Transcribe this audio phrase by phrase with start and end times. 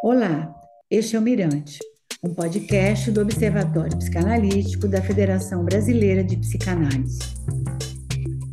[0.00, 0.54] Olá,
[0.88, 1.80] este é o Mirante,
[2.22, 7.18] um podcast do Observatório Psicanalítico da Federação Brasileira de Psicanálise.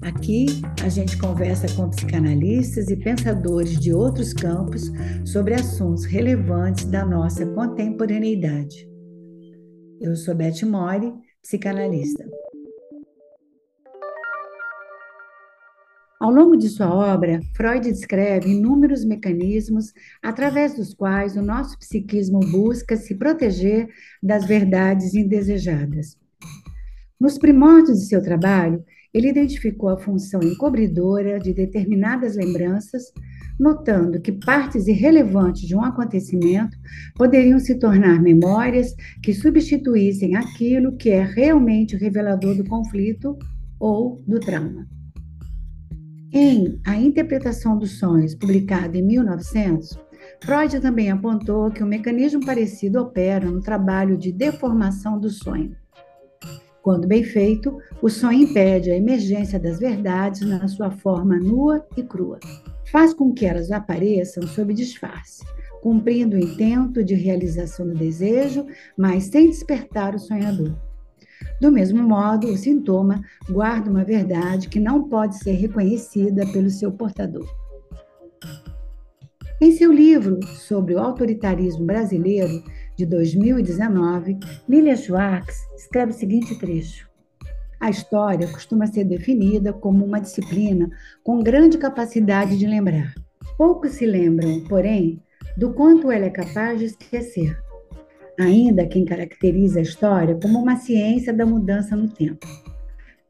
[0.02, 0.48] Aqui
[0.84, 4.92] a gente conversa com psicanalistas e pensadores de outros campos
[5.24, 8.90] sobre assuntos relevantes da nossa contemporaneidade.
[10.02, 12.26] Eu sou Beth Mori, psicanalista.
[16.26, 19.94] Ao longo de sua obra, Freud descreve inúmeros mecanismos
[20.24, 23.88] através dos quais o nosso psiquismo busca se proteger
[24.24, 26.18] das verdades indesejadas.
[27.20, 28.84] Nos primórdios de seu trabalho,
[29.14, 33.14] ele identificou a função encobridora de determinadas lembranças,
[33.60, 36.76] notando que partes irrelevantes de um acontecimento
[37.14, 43.38] poderiam se tornar memórias que substituíssem aquilo que é realmente revelador do conflito
[43.80, 44.88] ou do trauma.
[46.38, 49.98] Em A Interpretação dos Sonhos, publicado em 1900,
[50.44, 55.74] Freud também apontou que um mecanismo parecido opera no trabalho de deformação do sonho.
[56.82, 62.04] Quando bem feito, o sonho impede a emergência das verdades na sua forma nua e
[62.04, 62.38] crua.
[62.92, 65.42] Faz com que elas apareçam sob disfarce,
[65.82, 68.66] cumprindo o intento de realização do desejo,
[68.98, 70.76] mas sem despertar o sonhador.
[71.62, 76.92] Do mesmo modo, o sintoma guarda uma verdade que não pode ser reconhecida pelo seu
[76.92, 77.48] portador.
[79.62, 82.62] Em seu livro sobre o autoritarismo brasileiro,
[82.98, 87.10] de 2019, Lilia Schwartz escreve o seguinte trecho.
[87.80, 90.90] A história costuma ser definida como uma disciplina
[91.24, 93.14] com grande capacidade de lembrar.
[93.58, 95.22] Poucos se lembram, porém,
[95.56, 97.58] do quanto ela é capaz de esquecer
[98.40, 102.46] ainda quem caracteriza a história como uma ciência da mudança no tempo.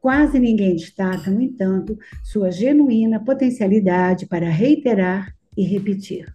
[0.00, 6.32] Quase ninguém destaca, no entanto, sua genuína potencialidade para reiterar e repetir.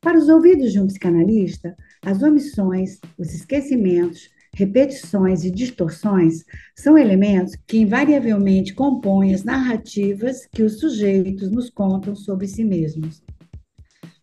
[0.00, 6.44] Para os ouvidos de um psicanalista, as omissões, os esquecimentos, repetições e distorções
[6.76, 13.22] são elementos que invariavelmente compõem as narrativas que os sujeitos nos contam sobre si mesmos.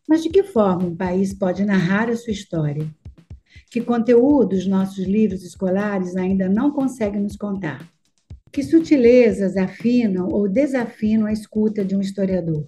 [0.08, 2.90] Mas de que forma um país pode narrar a sua história?
[3.70, 7.88] Que conteúdos nossos livros escolares ainda não conseguem nos contar?
[8.52, 12.68] Que sutilezas afinam ou desafinam a escuta de um historiador?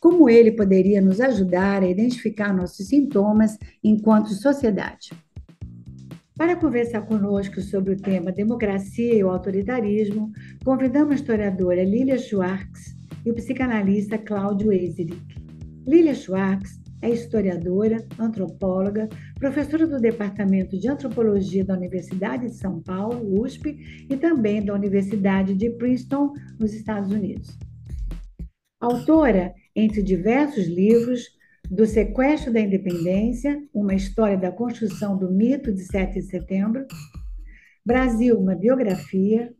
[0.00, 5.10] Como ele poderia nos ajudar a identificar nossos sintomas enquanto sociedade?
[6.34, 10.32] Para conversar conosco sobre o tema democracia e o autoritarismo,
[10.64, 12.96] convidamos a historiadora Lilia Schwartz
[13.26, 15.22] e o psicanalista Cláudio Ezerich.
[15.86, 23.42] Lilia Schwartz é historiadora, antropóloga, professora do Departamento de Antropologia da Universidade de São Paulo,
[23.42, 27.56] USP, e também da Universidade de Princeton, nos Estados Unidos.
[28.80, 31.38] Autora, entre diversos livros,
[31.70, 36.84] do Sequestro da Independência, uma história da construção do mito de 7 de setembro,
[37.86, 39.54] Brasil, uma biografia,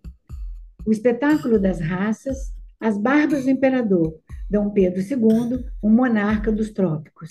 [0.84, 4.18] O Espetáculo das Raças, As Barbas do Imperador,
[4.50, 7.28] Dom Pedro II, um monarca dos trópicos.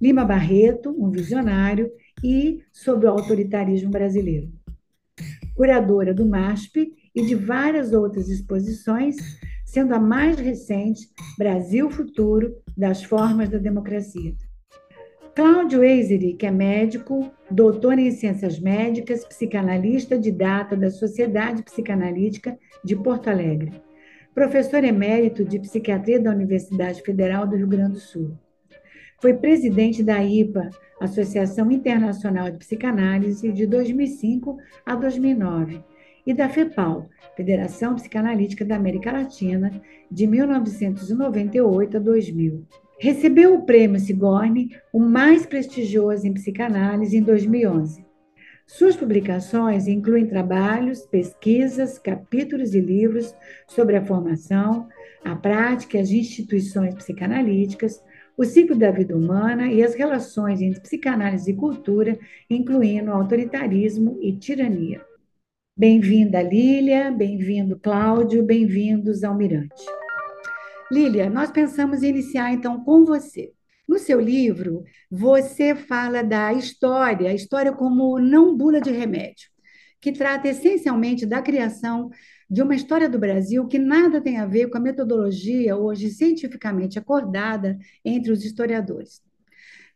[0.00, 1.90] Lima Barreto, um visionário,
[2.22, 4.48] e sobre o autoritarismo brasileiro.
[5.56, 9.16] Curadora do MASP e de várias outras exposições,
[9.64, 14.34] sendo a mais recente Brasil Futuro das Formas da Democracia.
[15.34, 22.94] Cláudio Eiseri, que é médico, doutor em ciências médicas, psicanalista didata da Sociedade Psicanalítica de
[22.96, 23.87] Porto Alegre
[24.34, 28.38] professor emérito de psiquiatria da Universidade Federal do Rio Grande do Sul.
[29.20, 34.56] Foi presidente da IPA, Associação Internacional de Psicanálise, de 2005
[34.86, 35.82] a 2009,
[36.24, 39.70] e da FEPAL, Federação Psicanalítica da América Latina,
[40.10, 42.64] de 1998 a 2000.
[43.00, 48.07] Recebeu o prêmio Sigourney, o mais prestigioso em psicanálise, em 2011.
[48.70, 53.34] Suas publicações incluem trabalhos, pesquisas, capítulos e livros
[53.66, 54.86] sobre a formação,
[55.24, 58.04] a prática e as instituições psicanalíticas,
[58.36, 62.18] o ciclo da vida humana e as relações entre psicanálise e cultura,
[62.48, 65.00] incluindo autoritarismo e tirania.
[65.74, 69.82] Bem-vinda, Lília, bem-vindo, Cláudio, bem-vindos ao Mirante.
[70.92, 73.50] Lília, nós pensamos iniciar então com você.
[73.88, 79.48] No seu livro, você fala da história, a história como não bula de remédio,
[79.98, 82.10] que trata essencialmente da criação
[82.50, 86.98] de uma história do Brasil que nada tem a ver com a metodologia hoje cientificamente
[86.98, 89.22] acordada entre os historiadores.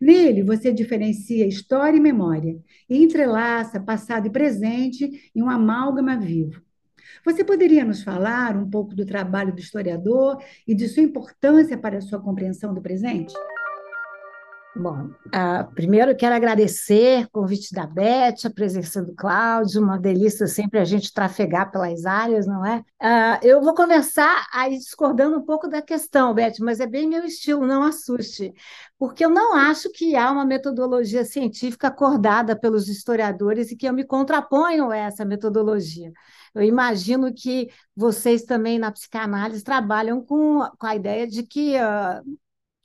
[0.00, 2.58] Nele, você diferencia história e memória
[2.88, 6.62] e entrelaça passado e presente em um amálgama vivo.
[7.26, 11.98] Você poderia nos falar um pouco do trabalho do historiador e de sua importância para
[11.98, 13.34] a sua compreensão do presente?
[14.74, 20.46] Bom, uh, primeiro quero agradecer o convite da Beth, a presença do Cláudio, uma delícia
[20.46, 22.78] sempre a gente trafegar pelas áreas, não é?
[22.78, 27.22] Uh, eu vou começar aí discordando um pouco da questão, Beth, mas é bem meu
[27.22, 28.50] estilo, não assuste,
[28.98, 33.92] porque eu não acho que há uma metodologia científica acordada pelos historiadores e que eu
[33.92, 36.10] me contraponho a essa metodologia.
[36.54, 42.22] Eu imagino que vocês também na psicanálise trabalham com, com a ideia de que uh,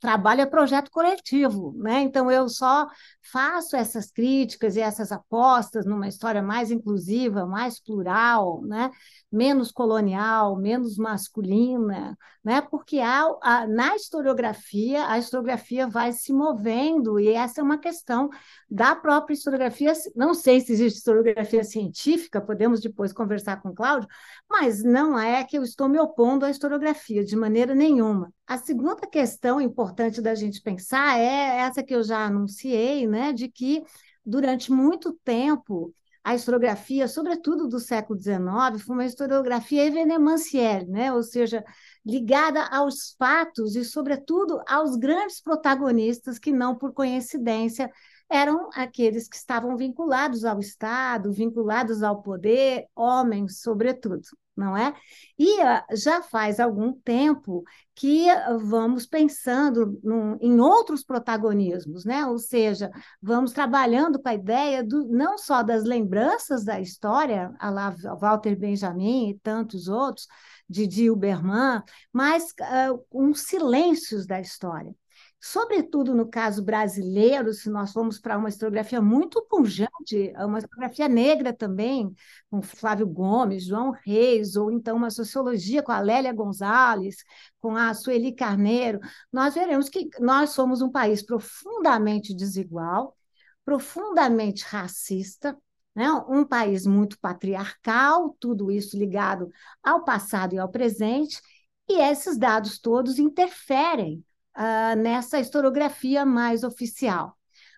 [0.00, 2.00] trabalho é projeto coletivo, né?
[2.02, 2.86] Então eu só
[3.30, 8.90] faço essas críticas e essas apostas numa história mais inclusiva, mais plural, né?
[9.30, 12.62] menos colonial, menos masculina, né?
[12.62, 18.30] porque há, a, na historiografia, a historiografia vai se movendo, e essa é uma questão
[18.70, 19.92] da própria historiografia.
[20.16, 24.08] Não sei se existe historiografia científica, podemos depois conversar com o Cláudio,
[24.48, 28.32] mas não é que eu estou me opondo à historiografia, de maneira nenhuma.
[28.46, 29.87] A segunda questão importante
[30.22, 33.32] da gente pensar é essa que eu já anunciei, né?
[33.32, 33.82] de que
[34.24, 41.12] durante muito tempo a historiografia, sobretudo do século XIX, foi uma historiografia evenementielle, né?
[41.12, 41.64] ou seja,
[42.04, 47.90] ligada aos fatos e, sobretudo, aos grandes protagonistas que, não por coincidência,
[48.28, 54.20] eram aqueles que estavam vinculados ao Estado, vinculados ao poder, homens, sobretudo
[54.58, 54.92] não é?
[55.38, 57.62] E uh, já faz algum tempo
[57.94, 59.98] que uh, vamos pensando
[60.40, 62.26] em outros protagonismos, né?
[62.26, 62.90] Ou seja,
[63.22, 68.56] vamos trabalhando com a ideia do, não só das lembranças da história, a lá Walter
[68.56, 70.26] Benjamin e tantos outros,
[70.68, 71.82] de Dilberman,
[72.12, 74.94] mas uh, uns silêncios da história
[75.40, 81.52] sobretudo no caso brasileiro, se nós formos para uma historiografia muito pujante, uma historiografia negra
[81.52, 82.12] também,
[82.50, 87.16] com Flávio Gomes, João Reis, ou então uma sociologia com a Lélia Gonzalez,
[87.60, 89.00] com a Sueli Carneiro,
[89.32, 93.16] nós veremos que nós somos um país profundamente desigual,
[93.64, 95.56] profundamente racista,
[95.94, 96.10] né?
[96.28, 99.50] um país muito patriarcal, tudo isso ligado
[99.82, 101.40] ao passado e ao presente,
[101.88, 104.24] e esses dados todos interferem
[104.58, 107.36] uh, nessa historiografia mais oficial.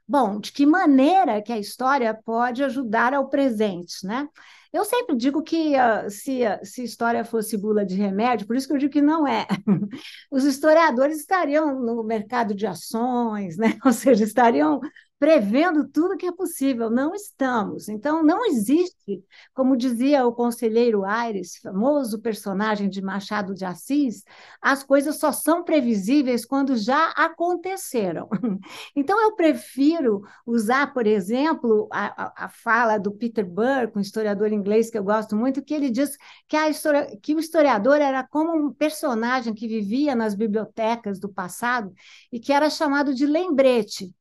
[0.09, 4.27] Bom, de que maneira que a história pode ajudar ao presente, né?
[4.73, 8.73] Eu sempre digo que uh, se, se história fosse bula de remédio, por isso que
[8.73, 9.47] eu digo que não é.
[10.31, 13.79] Os historiadores estariam no mercado de ações, né?
[13.85, 14.81] ou seja, estariam
[15.21, 16.89] prevendo tudo que é possível.
[16.89, 17.91] Não estamos.
[17.91, 19.23] Então, não existe,
[19.53, 24.25] como dizia o conselheiro Aires, famoso personagem de Machado de Assis,
[24.63, 28.29] as coisas só são previsíveis quando já aconteceram.
[28.97, 34.53] Então, eu prefiro usar, por exemplo, a, a, a fala do Peter Burke, um historiador
[34.53, 36.17] inglês que eu gosto muito, que ele diz
[36.49, 41.29] que, a história, que o historiador era como um personagem que vivia nas bibliotecas do
[41.29, 41.93] passado
[42.33, 44.15] e que era chamado de lembrete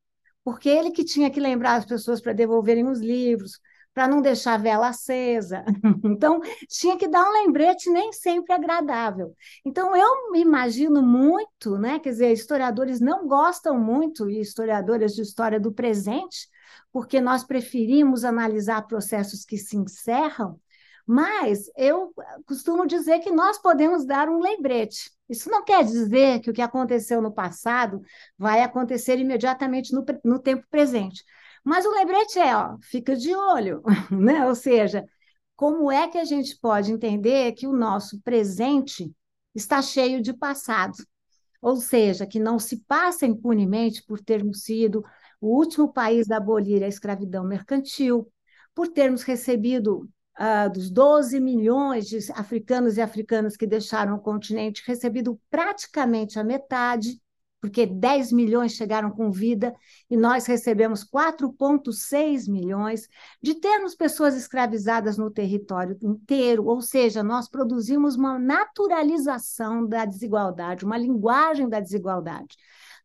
[0.44, 3.60] porque ele que tinha que lembrar as pessoas para devolverem os livros,
[3.92, 5.64] para não deixar a vela acesa.
[6.04, 9.34] Então, tinha que dar um lembrete nem sempre agradável.
[9.64, 11.98] Então, eu me imagino muito, né?
[11.98, 16.48] Quer dizer, historiadores não gostam muito, e historiadores de história do presente,
[16.92, 20.60] porque nós preferimos analisar processos que se encerram,
[21.06, 22.12] mas eu
[22.46, 25.10] costumo dizer que nós podemos dar um lembrete.
[25.30, 28.02] Isso não quer dizer que o que aconteceu no passado
[28.36, 31.24] vai acontecer imediatamente no, no tempo presente.
[31.64, 34.46] Mas o lembrete é, ó, fica de olho, né?
[34.46, 35.04] Ou seja,
[35.54, 39.14] como é que a gente pode entender que o nosso presente
[39.54, 40.96] está cheio de passado?
[41.62, 45.04] Ou seja, que não se passa impunemente por termos sido
[45.40, 48.30] o último país a abolir a escravidão mercantil,
[48.74, 50.08] por termos recebido
[50.40, 56.44] uh, dos 12 milhões de africanos e africanas que deixaram o continente, recebido praticamente a
[56.44, 57.20] metade,
[57.60, 59.74] porque 10 milhões chegaram com vida
[60.08, 63.06] e nós recebemos 4,6 milhões,
[63.42, 70.86] de termos pessoas escravizadas no território inteiro, ou seja, nós produzimos uma naturalização da desigualdade,
[70.86, 72.56] uma linguagem da desigualdade.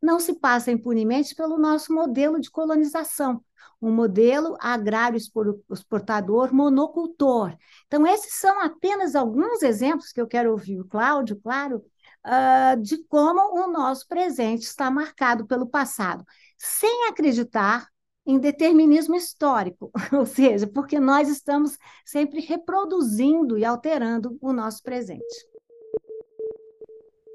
[0.05, 3.43] Não se passa impunemente pelo nosso modelo de colonização,
[3.81, 7.57] um modelo agrário exportador monocultor.
[7.88, 11.83] Então, esses são apenas alguns exemplos que eu quero ouvir Cláudio, claro,
[12.24, 16.24] uh, de como o nosso presente está marcado pelo passado,
[16.55, 17.88] sem acreditar
[18.27, 25.47] em determinismo histórico, ou seja, porque nós estamos sempre reproduzindo e alterando o nosso presente.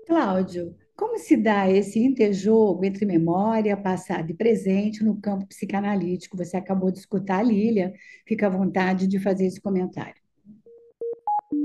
[0.07, 6.37] Cláudio, como se dá esse interjogo entre memória, passado e presente no campo psicanalítico?
[6.37, 7.95] Você acabou de escutar a Lília,
[8.29, 10.21] fica à vontade de fazer esse comentário.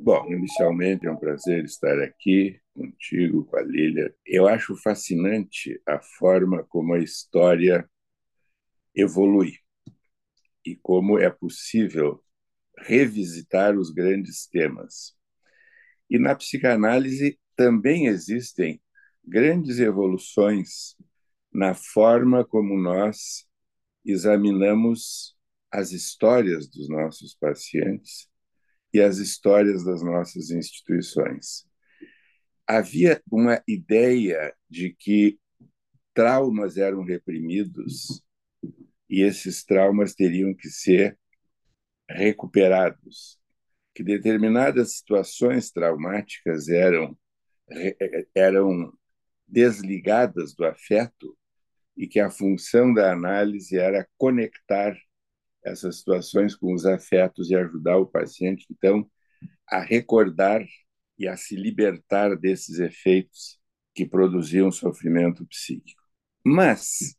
[0.01, 4.15] Bom, inicialmente é um prazer estar aqui contigo, com a Lília.
[4.25, 7.85] Eu acho fascinante a forma como a história
[8.95, 9.55] evolui
[10.65, 12.23] e como é possível
[12.79, 15.13] revisitar os grandes temas.
[16.09, 18.79] E na psicanálise também existem
[19.27, 20.95] grandes evoluções
[21.51, 23.45] na forma como nós
[24.03, 25.35] examinamos
[25.71, 28.27] as histórias dos nossos pacientes
[28.93, 31.65] e as histórias das nossas instituições.
[32.67, 35.39] Havia uma ideia de que
[36.13, 38.23] traumas eram reprimidos
[39.09, 41.17] e esses traumas teriam que ser
[42.09, 43.39] recuperados,
[43.93, 47.17] que determinadas situações traumáticas eram
[48.35, 48.93] eram
[49.47, 51.37] desligadas do afeto
[51.95, 54.95] e que a função da análise era conectar
[55.63, 59.09] essas situações com os afetos e ajudar o paciente, então,
[59.67, 60.63] a recordar
[61.17, 63.59] e a se libertar desses efeitos
[63.93, 66.03] que produziam sofrimento psíquico.
[66.43, 67.15] Mas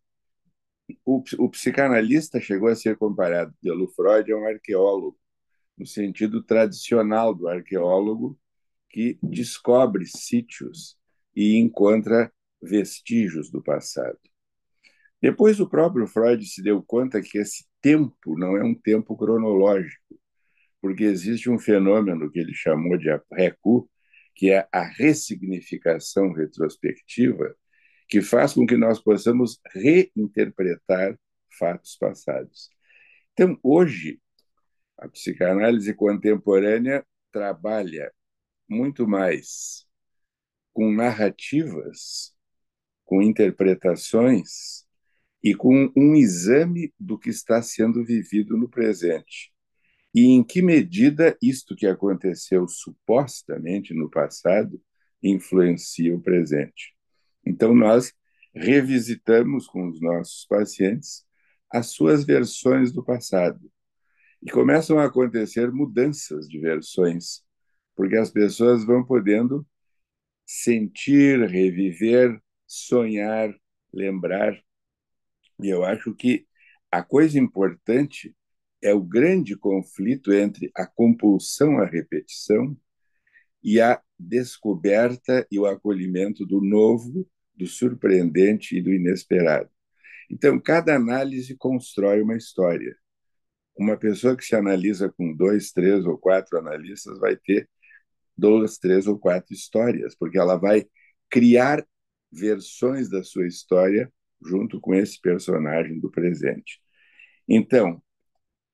[1.04, 5.18] o, o psicanalista chegou a ser comparado pelo Freud a um arqueólogo,
[5.76, 8.38] no sentido tradicional do arqueólogo,
[8.88, 10.96] que descobre sítios
[11.36, 14.18] e encontra vestígios do passado.
[15.20, 20.18] Depois, o próprio Freud se deu conta que esse tempo não é um tempo cronológico,
[20.80, 23.88] porque existe um fenômeno que ele chamou de recu,
[24.34, 27.54] que é a ressignificação retrospectiva,
[28.08, 31.18] que faz com que nós possamos reinterpretar
[31.58, 32.70] fatos passados.
[33.32, 34.20] Então, hoje,
[34.98, 38.12] a psicanálise contemporânea trabalha
[38.68, 39.85] muito mais
[40.76, 42.34] com narrativas,
[43.02, 44.84] com interpretações
[45.42, 49.54] e com um exame do que está sendo vivido no presente.
[50.14, 54.78] E em que medida isto que aconteceu supostamente no passado
[55.22, 56.94] influencia o presente.
[57.42, 58.12] Então, nós
[58.54, 61.24] revisitamos com os nossos pacientes
[61.72, 63.62] as suas versões do passado.
[64.42, 67.40] E começam a acontecer mudanças de versões,
[67.94, 69.66] porque as pessoas vão podendo
[70.46, 73.54] sentir, reviver, sonhar,
[73.92, 74.56] lembrar
[75.62, 76.46] e eu acho que
[76.90, 78.34] a coisa importante
[78.82, 82.76] é o grande conflito entre a compulsão à repetição
[83.62, 89.70] e a descoberta e o acolhimento do novo, do surpreendente e do inesperado.
[90.30, 92.96] Então, cada análise constrói uma história.
[93.76, 97.68] Uma pessoa que se analisa com dois, três ou quatro analistas vai ter
[98.36, 100.86] duas, três ou quatro histórias, porque ela vai
[101.30, 101.86] criar
[102.30, 104.12] versões da sua história
[104.44, 106.80] junto com esse personagem do presente.
[107.48, 108.02] Então,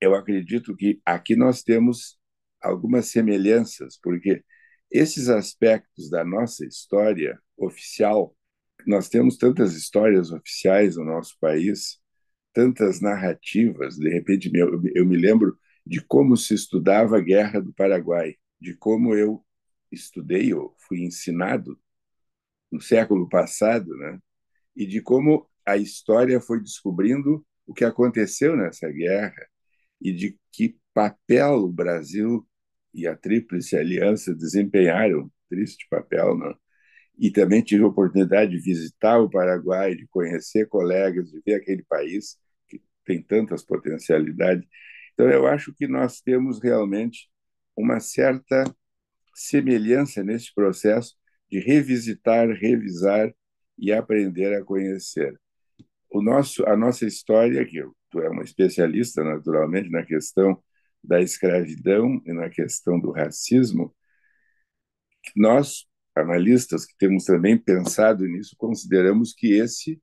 [0.01, 2.17] eu acredito que aqui nós temos
[2.61, 4.43] algumas semelhanças, porque
[4.91, 8.35] esses aspectos da nossa história oficial,
[8.85, 11.99] nós temos tantas histórias oficiais no nosso país,
[12.53, 17.73] tantas narrativas, de repente eu, eu me lembro de como se estudava a Guerra do
[17.73, 19.43] Paraguai, de como eu
[19.93, 21.79] estudei, eu fui ensinado
[22.71, 24.19] no século passado, né?
[24.75, 29.47] e de como a história foi descobrindo o que aconteceu nessa guerra
[30.01, 32.47] e de que papel o Brasil
[32.93, 36.55] e a Tríplice Aliança desempenharam, triste papel, não?
[37.17, 41.83] E também tive a oportunidade de visitar o Paraguai, de conhecer colegas, de ver aquele
[41.83, 44.67] país que tem tantas potencialidades.
[45.13, 47.29] Então, eu acho que nós temos realmente
[47.75, 48.63] uma certa
[49.33, 51.15] semelhança nesse processo
[51.49, 53.33] de revisitar, revisar
[53.77, 55.39] e aprender a conhecer.
[56.09, 60.61] O nosso, a nossa história, que tu é uma especialista, naturalmente, na questão
[61.03, 63.93] da escravidão e na questão do racismo,
[65.35, 65.85] nós,
[66.15, 70.01] analistas que temos também pensado nisso, consideramos que esse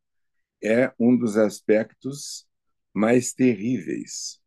[0.62, 2.46] é um dos aspectos
[2.92, 4.40] mais terríveis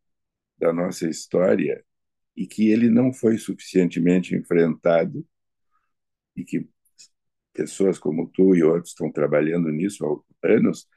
[0.57, 1.83] da nossa história
[2.35, 5.25] e que ele não foi suficientemente enfrentado
[6.35, 6.67] e que
[7.53, 10.05] pessoas como tu e outros estão trabalhando nisso
[10.43, 10.87] há anos,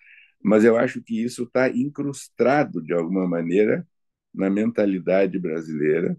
[0.42, 3.86] mas eu acho que isso está incrustado, de alguma maneira,
[4.34, 6.16] na mentalidade brasileira.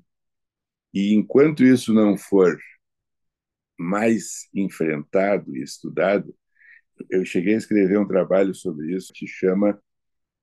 [0.94, 2.58] E enquanto isso não for
[3.78, 6.36] mais enfrentado e estudado,
[7.10, 9.80] eu cheguei a escrever um trabalho sobre isso que chama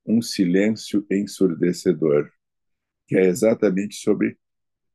[0.06, 2.30] Um Silêncio Ensurdecedor,
[3.08, 4.38] que é exatamente sobre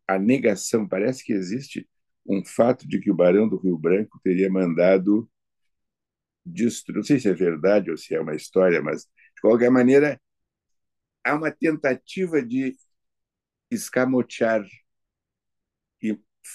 [0.09, 0.87] a negação.
[0.87, 1.87] Parece que existe
[2.25, 5.29] um fato de que o Barão do Rio Branco teria mandado
[6.45, 6.97] destruir.
[6.97, 10.19] Não sei se é verdade ou se é uma história, mas, de qualquer maneira,
[11.23, 12.75] há uma tentativa de
[13.71, 14.65] escamotear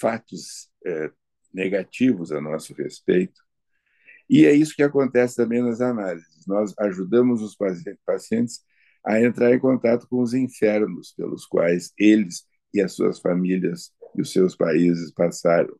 [0.00, 1.10] fatos é,
[1.52, 3.40] negativos a nosso respeito.
[4.28, 6.44] E é isso que acontece também nas análises.
[6.46, 7.56] Nós ajudamos os
[8.04, 8.64] pacientes
[9.04, 12.44] a entrar em contato com os infernos pelos quais eles
[12.74, 15.74] e as suas famílias e os seus países passaram.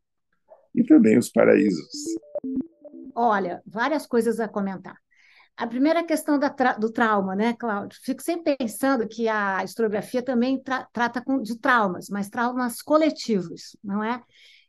[0.75, 1.89] E também os paraísos.
[3.15, 4.97] Olha, várias coisas a comentar.
[5.57, 7.97] A primeira questão tra do trauma, né, Cláudio?
[8.03, 13.77] Fico sempre pensando que a historiografia também tra trata com, de traumas, mas traumas coletivos,
[13.83, 14.21] não é?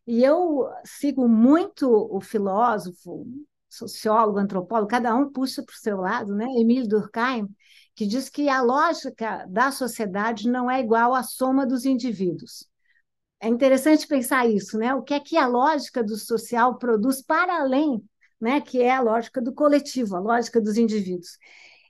[0.05, 3.25] E eu sigo muito o filósofo,
[3.67, 6.45] sociólogo, antropólogo, cada um puxa para o seu lado, né?
[6.55, 7.47] Emile Durkheim,
[7.95, 12.67] que diz que a lógica da sociedade não é igual à soma dos indivíduos.
[13.39, 14.93] É interessante pensar isso, né?
[14.95, 18.03] O que é que a lógica do social produz para além,
[18.39, 18.61] né?
[18.61, 21.37] Que é a lógica do coletivo, a lógica dos indivíduos.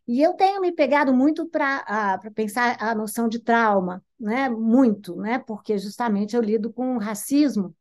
[0.08, 4.50] E eu tenho me pegado muito para pensar a noção de trauma, né?
[4.50, 5.40] Muito, né?
[5.40, 7.76] Porque justamente eu lido com racismo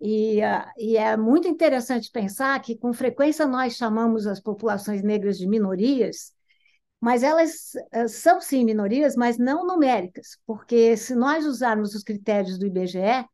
[0.00, 5.38] e, uh, e, é muito interessante pensar que, com frequência, nós chamamos as populações negras
[5.38, 6.33] de minorias,
[7.04, 12.58] mas elas uh, são, sim, minorias, mas não numéricas, porque se nós usarmos os critérios
[12.58, 13.28] do IBGE,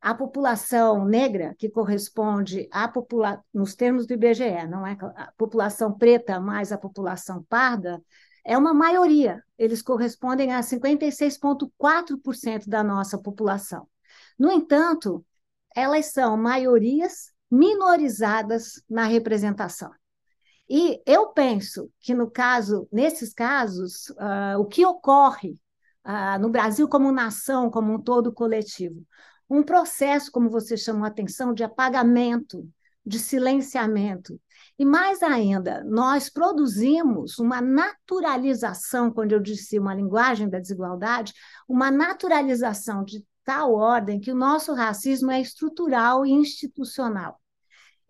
[0.00, 5.92] a população negra, que corresponde à população, nos termos do IBGE, não é a população
[5.92, 8.00] preta mais a população parda,
[8.44, 9.42] é uma maioria.
[9.58, 13.88] Eles correspondem a 56,4% da nossa população.
[14.38, 15.26] No entanto,
[15.74, 19.90] elas são maiorias minorizadas na representação.
[20.74, 25.58] E eu penso que no caso, nesses casos, uh, o que ocorre
[26.02, 29.04] uh, no Brasil como nação, como um todo coletivo,
[29.50, 32.66] um processo, como você chamou a atenção, de apagamento,
[33.04, 34.40] de silenciamento.
[34.78, 41.34] E mais ainda, nós produzimos uma naturalização, quando eu disse uma linguagem da desigualdade,
[41.68, 47.41] uma naturalização de tal ordem que o nosso racismo é estrutural e institucional.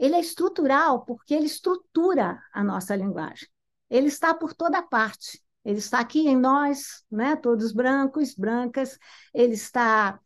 [0.03, 3.49] Ele é estrutural porque ele estrutura a nossa linguagem.
[3.89, 5.41] Ele está por toda parte.
[5.65, 7.37] Ele está aqui em nós, né?
[7.37, 8.99] todos brancos, brancas.
[9.33, 10.19] Ele está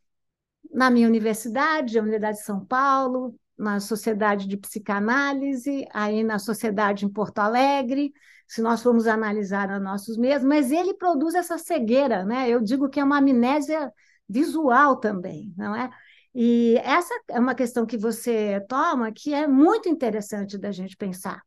[0.71, 7.05] na minha universidade, a Universidade de São Paulo, na Sociedade de Psicanálise, aí na Sociedade
[7.05, 8.11] em Porto Alegre,
[8.47, 12.49] se nós formos analisar a nossos mesmos, mas ele produz essa cegueira, né?
[12.49, 13.93] Eu digo que é uma amnésia
[14.27, 15.91] visual também, não é?
[16.39, 21.41] E essa é uma questão que você toma que é muito interessante da gente pensar.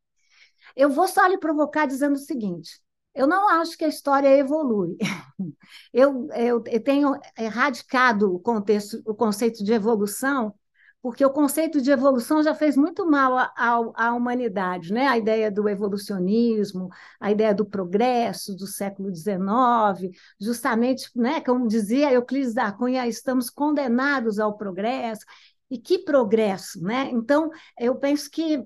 [0.75, 2.81] Eu vou só lhe provocar dizendo o seguinte:
[3.15, 4.97] eu não acho que a história evolui.
[5.93, 10.55] Eu, eu, eu tenho erradicado o, contexto, o conceito de evolução
[11.03, 15.07] porque o conceito de evolução já fez muito mal à, humanidade, né?
[15.07, 21.41] A ideia do evolucionismo, a ideia do progresso do século XIX, justamente, né?
[21.41, 25.25] Como dizia Euclides da Cunha, estamos condenados ao progresso.
[25.71, 27.09] E que progresso, né?
[27.13, 28.63] Então, eu penso que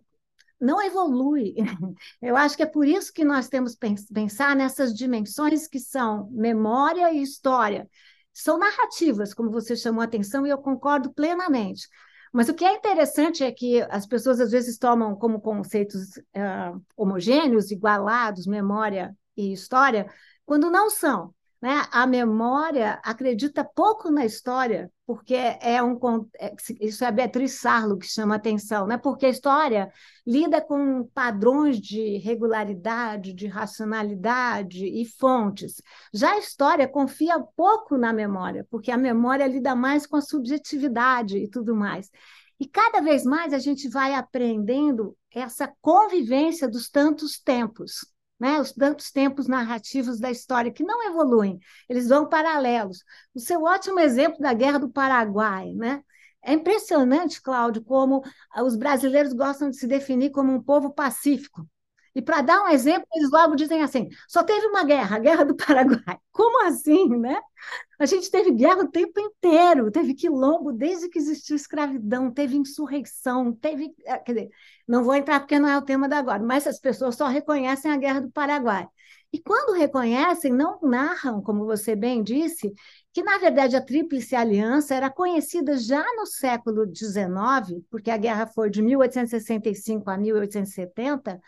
[0.60, 1.54] não evolui.
[2.22, 6.28] Eu acho que é por isso que nós temos que pensar nessas dimensões que são
[6.30, 7.88] memória e história.
[8.32, 11.86] São narrativas, como você chamou a atenção, e eu concordo plenamente.
[12.34, 16.82] Mas o que é interessante é que as pessoas às vezes tomam como conceitos uh,
[16.96, 20.12] homogêneos, igualados, memória e história,
[20.44, 21.32] quando não são.
[21.62, 21.86] Né?
[21.92, 25.98] A memória acredita pouco na história, porque é um
[26.38, 28.96] é, isso é a Beatriz Sarlo que chama atenção, né?
[28.96, 29.92] Porque a história
[30.26, 35.82] lida com padrões de regularidade, de racionalidade e fontes.
[36.12, 41.36] Já a história confia pouco na memória, porque a memória lida mais com a subjetividade
[41.36, 42.10] e tudo mais.
[42.58, 48.13] E cada vez mais a gente vai aprendendo essa convivência dos tantos tempos
[48.44, 48.60] né?
[48.60, 53.02] os tantos tempos narrativos da história que não evoluem, eles vão paralelos.
[53.34, 56.02] O seu ótimo exemplo da Guerra do Paraguai, né?
[56.42, 58.22] É impressionante, Cláudio, como
[58.62, 61.66] os brasileiros gostam de se definir como um povo pacífico.
[62.14, 65.44] E para dar um exemplo, eles logo dizem assim: só teve uma guerra, a Guerra
[65.44, 66.18] do Paraguai.
[66.32, 67.40] Como assim, né?
[67.98, 73.52] A gente teve guerra o tempo inteiro, teve quilombo desde que existiu escravidão, teve insurreição,
[73.52, 73.94] teve.
[74.06, 74.50] Eh, quer dizer,
[74.86, 77.90] não vou entrar porque não é o tema da agora, mas as pessoas só reconhecem
[77.90, 78.88] a Guerra do Paraguai.
[79.32, 82.72] E quando reconhecem, não narram, como você bem disse,
[83.12, 88.46] que na verdade a Tríplice Aliança era conhecida já no século XIX, porque a guerra
[88.46, 91.40] foi de 1865 a 1870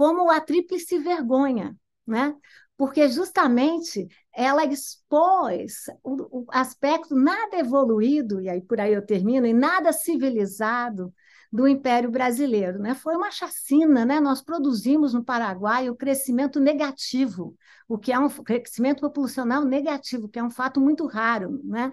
[0.00, 2.34] como a tríplice vergonha, né?
[2.74, 9.52] porque justamente ela expôs o, aspecto nada evoluído, e aí por aí eu termino, e
[9.52, 11.12] nada civilizado
[11.52, 12.78] do Império Brasileiro.
[12.78, 12.94] Né?
[12.94, 14.20] Foi uma chacina, né?
[14.20, 17.54] nós produzimos no Paraguai o crescimento negativo,
[17.86, 21.60] o que é um crescimento populacional negativo, que é um fato muito raro.
[21.62, 21.92] Né?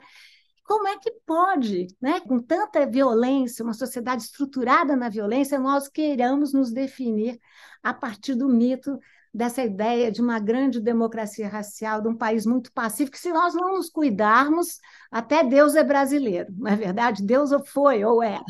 [0.67, 6.51] Como é que pode, né, com tanta violência, uma sociedade estruturada na violência, nós queiramos
[6.51, 7.39] nos definir
[7.81, 8.99] a partir do mito
[9.33, 13.75] dessa ideia de uma grande democracia racial, de um país muito pacífico, se nós não
[13.75, 17.23] nos cuidarmos, até Deus é brasileiro, não é verdade?
[17.23, 18.41] Deus foi ou é.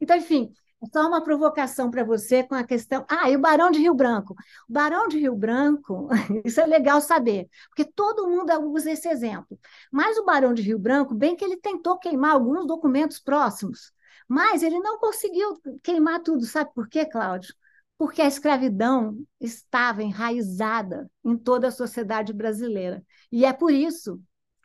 [0.00, 0.52] Então, enfim,
[0.92, 3.04] só uma provocação para você com a questão.
[3.08, 4.34] Ah, e o Barão de Rio Branco?
[4.68, 6.08] O Barão de Rio Branco,
[6.44, 9.58] isso é legal saber, porque todo mundo usa esse exemplo.
[9.90, 13.92] Mas o Barão de Rio Branco, bem que ele tentou queimar alguns documentos próximos,
[14.28, 16.44] mas ele não conseguiu queimar tudo.
[16.44, 17.54] Sabe por quê, Cláudio?
[17.98, 23.04] Porque a escravidão estava enraizada em toda a sociedade brasileira.
[23.30, 24.20] E é por isso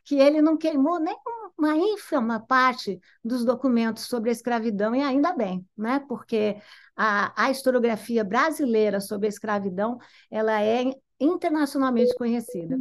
[0.08, 1.14] que ele não queimou nem
[1.58, 6.02] uma ínfima parte dos documentos sobre a escravidão, e ainda bem, né?
[6.08, 6.56] porque
[6.96, 9.98] a, a historiografia brasileira sobre a escravidão
[10.30, 10.84] ela é
[11.20, 12.78] internacionalmente conhecida.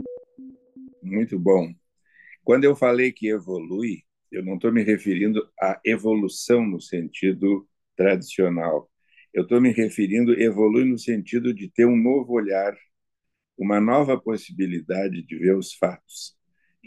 [1.04, 1.70] Muito bom.
[2.46, 8.90] Quando eu falei que evolui, eu não estou me referindo à evolução no sentido tradicional.
[9.34, 12.74] Eu estou me referindo evolui no sentido de ter um novo olhar,
[13.58, 16.37] uma nova possibilidade de ver os fatos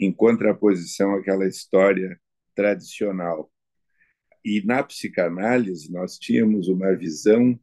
[0.01, 2.19] em contraposição àquela história
[2.55, 3.51] tradicional.
[4.43, 7.57] E na psicanálise nós tínhamos uma visão,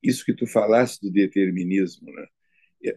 [0.00, 2.26] isso que tu falaste do determinismo, né?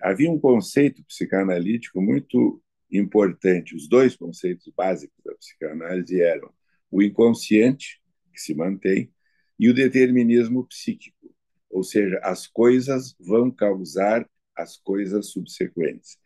[0.01, 2.61] Havia um conceito psicanalítico muito
[2.91, 3.75] importante.
[3.75, 6.53] Os dois conceitos básicos da psicanálise eram
[6.91, 7.99] o inconsciente,
[8.31, 9.11] que se mantém,
[9.57, 11.33] e o determinismo psíquico,
[11.69, 16.19] ou seja, as coisas vão causar as coisas subsequentes.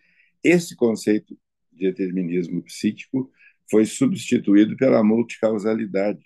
[0.44, 1.38] Esse conceito
[1.72, 3.32] determinismo psíquico
[3.70, 6.26] foi substituído pela multicausalidade,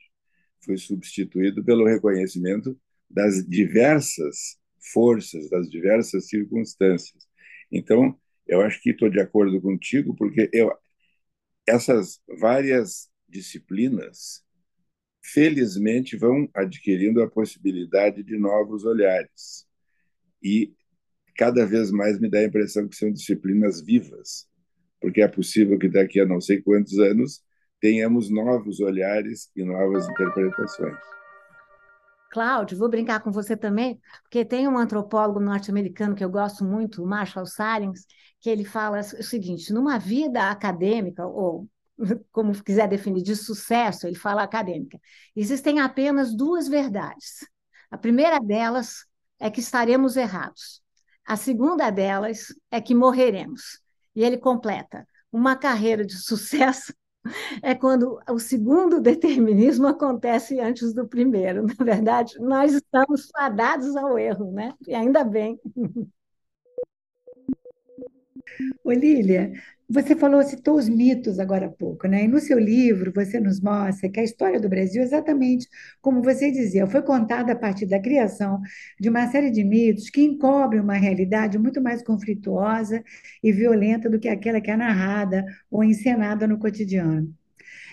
[0.64, 2.78] foi substituído pelo reconhecimento
[3.10, 4.58] das diversas
[4.94, 7.28] forças, das diversas circunstâncias.
[7.72, 10.72] Então, eu acho que estou de acordo contigo, porque eu,
[11.68, 14.44] essas várias disciplinas,
[15.24, 19.66] felizmente, vão adquirindo a possibilidade de novos olhares.
[20.42, 20.74] E
[21.36, 24.48] cada vez mais me dá a impressão que são disciplinas vivas,
[25.06, 27.44] porque é possível que daqui a não sei quantos anos
[27.80, 30.98] tenhamos novos olhares e novas interpretações.
[32.32, 37.04] Cláudio, vou brincar com você também, porque tem um antropólogo norte-americano que eu gosto muito,
[37.04, 38.08] o Marshall Salins,
[38.42, 41.70] que ele fala o seguinte: numa vida acadêmica, ou
[42.32, 45.00] como quiser definir, de sucesso, ele fala acadêmica,
[45.36, 47.48] existem apenas duas verdades.
[47.92, 49.06] A primeira delas
[49.40, 50.82] é que estaremos errados.
[51.24, 53.85] A segunda delas é que morreremos.
[54.16, 56.94] E ele completa: uma carreira de sucesso
[57.62, 61.66] é quando o segundo determinismo acontece antes do primeiro.
[61.80, 64.74] Na verdade, nós estamos fadados ao erro, né?
[64.88, 65.60] E ainda bem.
[68.84, 69.52] Ô, Lília,
[69.88, 72.24] você falou, citou os mitos agora há pouco, né?
[72.24, 75.68] E no seu livro você nos mostra que a história do Brasil, exatamente
[76.02, 78.62] como você dizia, foi contada a partir da criação
[79.00, 83.04] de uma série de mitos que encobrem uma realidade muito mais conflituosa
[83.44, 87.34] e violenta do que aquela que é narrada ou encenada no cotidiano.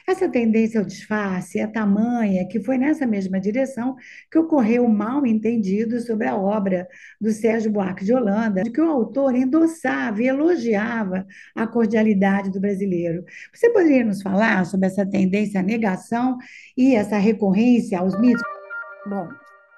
[0.06, 3.96] Essa tendência ao disfarce é tamanha que foi nessa mesma direção
[4.30, 6.88] que ocorreu o mal entendido sobre a obra
[7.20, 12.60] do Sérgio Buarque de Holanda, de que o autor endossava e elogiava a cordialidade do
[12.60, 13.24] brasileiro.
[13.54, 16.38] Você poderia nos falar sobre essa tendência à negação
[16.76, 18.42] e essa recorrência aos mitos?
[19.06, 19.28] Bom,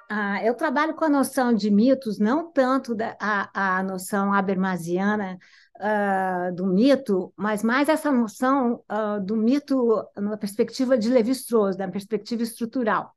[0.08, 5.38] ah, eu trabalho com a noção de mitos, não tanto da, a, a noção habermasiana
[5.76, 11.88] uh, do mito, mas mais essa noção uh, do mito na perspectiva de Levi-Strauss, da
[11.88, 13.14] perspectiva estrutural.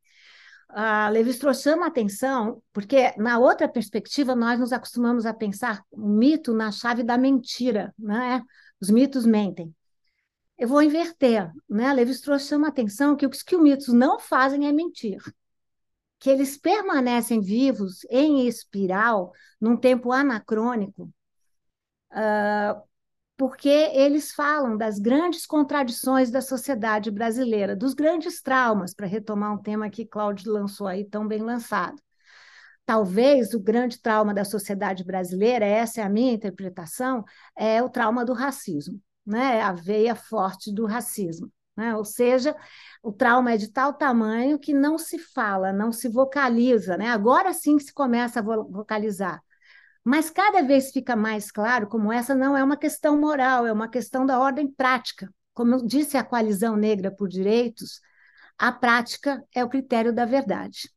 [0.70, 6.54] Uh, Levi-Strauss chama atenção porque, na outra perspectiva, nós nos acostumamos a pensar o mito
[6.54, 8.42] na chave da mentira, né?
[8.80, 9.74] Os mitos mentem.
[10.58, 11.94] Eu vou inverter, né?
[11.94, 15.22] Levi-Strauss chama atenção que o que os mitos não fazem é mentir
[16.20, 21.12] que eles permanecem vivos em espiral num tempo anacrônico,
[23.38, 29.62] porque eles falam das grandes contradições da sociedade brasileira, dos grandes traumas, para retomar um
[29.62, 32.02] tema que Cláudio lançou aí tão bem lançado.
[32.86, 37.24] Talvez o grande trauma da sociedade brasileira, essa é a minha interpretação,
[37.56, 39.62] é o trauma do racismo, né?
[39.62, 41.52] a veia forte do racismo.
[41.76, 41.96] Né?
[41.96, 42.56] Ou seja,
[43.04, 46.98] o trauma é de tal tamanho que não se fala, não se vocaliza.
[46.98, 47.08] Né?
[47.10, 49.44] Agora sim se começa a vocalizar.
[50.08, 53.90] Mas cada vez fica mais claro como essa não é uma questão moral, é uma
[53.90, 55.30] questão da ordem prática.
[55.54, 58.00] Como eu disse a Coalizão Negra por Direitos,
[58.58, 60.90] a prática é o critério da verdade.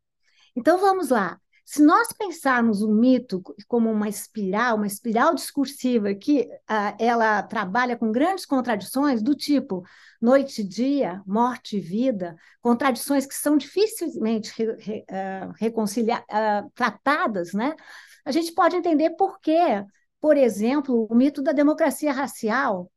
[0.55, 1.41] Então vamos lá.
[1.65, 7.97] Se nós pensarmos o mito como uma espiral, uma espiral discursiva que uh, ela trabalha
[7.97, 9.85] com grandes contradições do tipo
[10.23, 17.53] noite e dia, morte e vida, contradições que são dificilmente re, re, uh, uh, tratadas,
[17.53, 17.75] né?
[18.25, 19.59] A gente pode entender por que,
[20.21, 22.91] por exemplo, o mito da democracia racial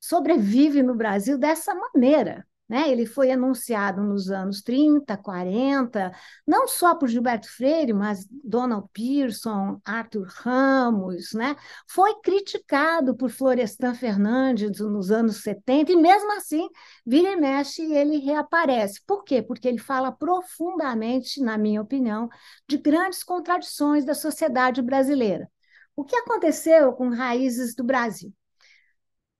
[0.00, 2.46] sobrevive no Brasil dessa maneira.
[2.68, 2.90] Né?
[2.90, 6.12] Ele foi anunciado nos anos 30, 40,
[6.44, 11.54] não só por Gilberto Freire, mas Donald Pearson, Arthur Ramos, né?
[11.86, 16.68] foi criticado por Florestan Fernandes nos anos 70, e mesmo assim,
[17.06, 19.00] vira e mexe, ele reaparece.
[19.06, 19.40] Por quê?
[19.40, 22.28] Porque ele fala profundamente, na minha opinião,
[22.68, 25.48] de grandes contradições da sociedade brasileira.
[25.94, 28.32] O que aconteceu com Raízes do Brasil?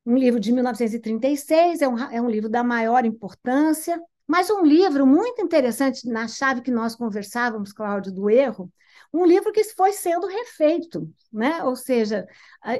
[0.06, 5.04] Um livro de 1936, é um, é um livro da maior importância, mas um livro
[5.04, 8.72] muito interessante na chave que nós conversávamos, Cláudio, do erro,
[9.12, 11.62] um livro que foi sendo refeito, né?
[11.64, 12.26] Ou seja,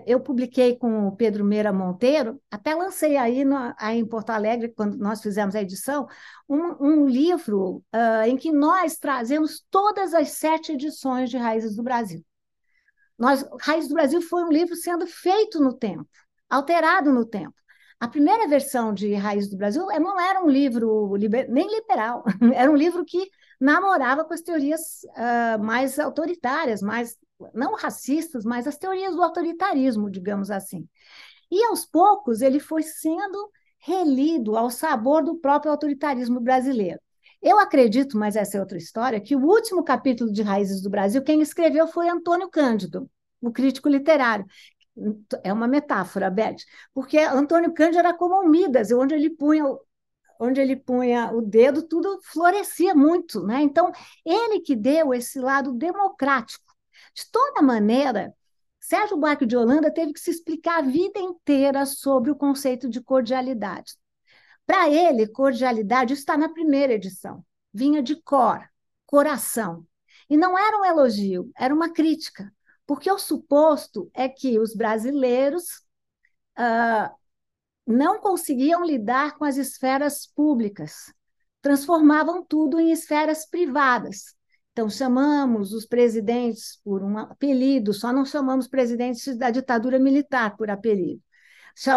[0.06, 4.68] eu publiquei com o Pedro Meira Monteiro, até lancei aí, no, aí em Porto Alegre,
[4.68, 6.06] quando nós fizemos a edição,
[6.48, 11.82] um, um livro uh, em que nós trazemos todas as sete edições de Raízes do
[11.82, 12.24] Brasil.
[13.18, 16.08] Nós, Raízes do Brasil foi um livro sendo feito no tempo
[16.48, 17.54] alterado no tempo.
[17.98, 22.24] A primeira versão de Raiz do Brasil eh, não era um livro liber, nem liberal,
[22.54, 27.16] era um livro que namorava com as teorias uh, mais autoritárias, mais
[27.54, 30.86] não racistas, mas as teorias do autoritarismo, digamos assim.
[31.50, 37.00] E aos poucos ele foi sendo relido ao sabor do próprio autoritarismo brasileiro.
[37.42, 41.22] Eu acredito, mas essa é outra história, que o último capítulo de Raízes do Brasil,
[41.22, 43.08] quem escreveu foi Antônio Cândido,
[43.40, 44.44] o crítico literário,
[45.42, 46.56] é uma metáfora, Beth,
[46.94, 49.64] porque Antônio Cândido era como um Midas, onde ele punha
[50.38, 53.62] onde ele punha o dedo, tudo florescia muito, né?
[53.62, 53.90] Então,
[54.24, 56.74] ele que deu esse lado democrático.
[57.14, 58.34] De toda maneira,
[58.78, 63.00] Sérgio Buarque de Holanda teve que se explicar a vida inteira sobre o conceito de
[63.00, 63.94] cordialidade.
[64.66, 67.44] Para ele, cordialidade está na primeira edição.
[67.72, 68.68] Vinha de cor,
[69.06, 69.86] coração.
[70.28, 72.52] E não era um elogio, era uma crítica.
[72.86, 75.64] Porque o suposto é que os brasileiros
[76.58, 77.14] uh,
[77.86, 81.12] não conseguiam lidar com as esferas públicas,
[81.62, 84.34] transformavam tudo em esferas privadas.
[84.72, 90.68] Então, chamamos os presidentes por um apelido, só não chamamos presidentes da ditadura militar por
[90.68, 91.22] apelido,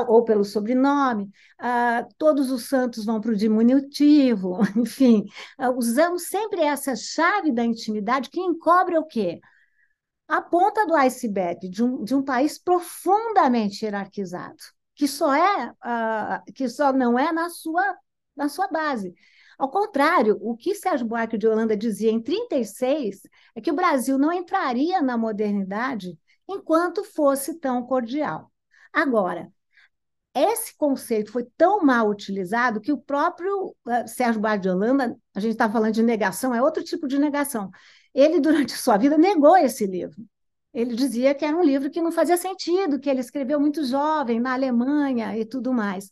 [0.07, 1.25] ou pelo sobrenome.
[1.59, 5.25] Uh, todos os santos vão para o diminutivo, enfim,
[5.59, 9.41] uh, usamos sempre essa chave da intimidade que encobre o quê?
[10.29, 14.57] A ponta do iceberg de um, de um país profundamente hierarquizado,
[14.95, 17.97] que só é uh, que só não é na sua
[18.35, 19.13] na sua base.
[19.57, 23.21] Ao contrário, o que Sérgio Buarque de Holanda dizia em 36
[23.55, 28.51] é que o Brasil não entraria na modernidade enquanto fosse tão cordial.
[28.93, 29.51] Agora,
[30.33, 35.39] esse conceito foi tão mal utilizado que o próprio uh, Sérgio Buarque de Holanda, a
[35.39, 37.71] gente está falando de negação, é outro tipo de negação.
[38.13, 40.23] Ele, durante sua vida, negou esse livro.
[40.73, 44.39] Ele dizia que era um livro que não fazia sentido, que ele escreveu muito jovem,
[44.39, 46.11] na Alemanha e tudo mais.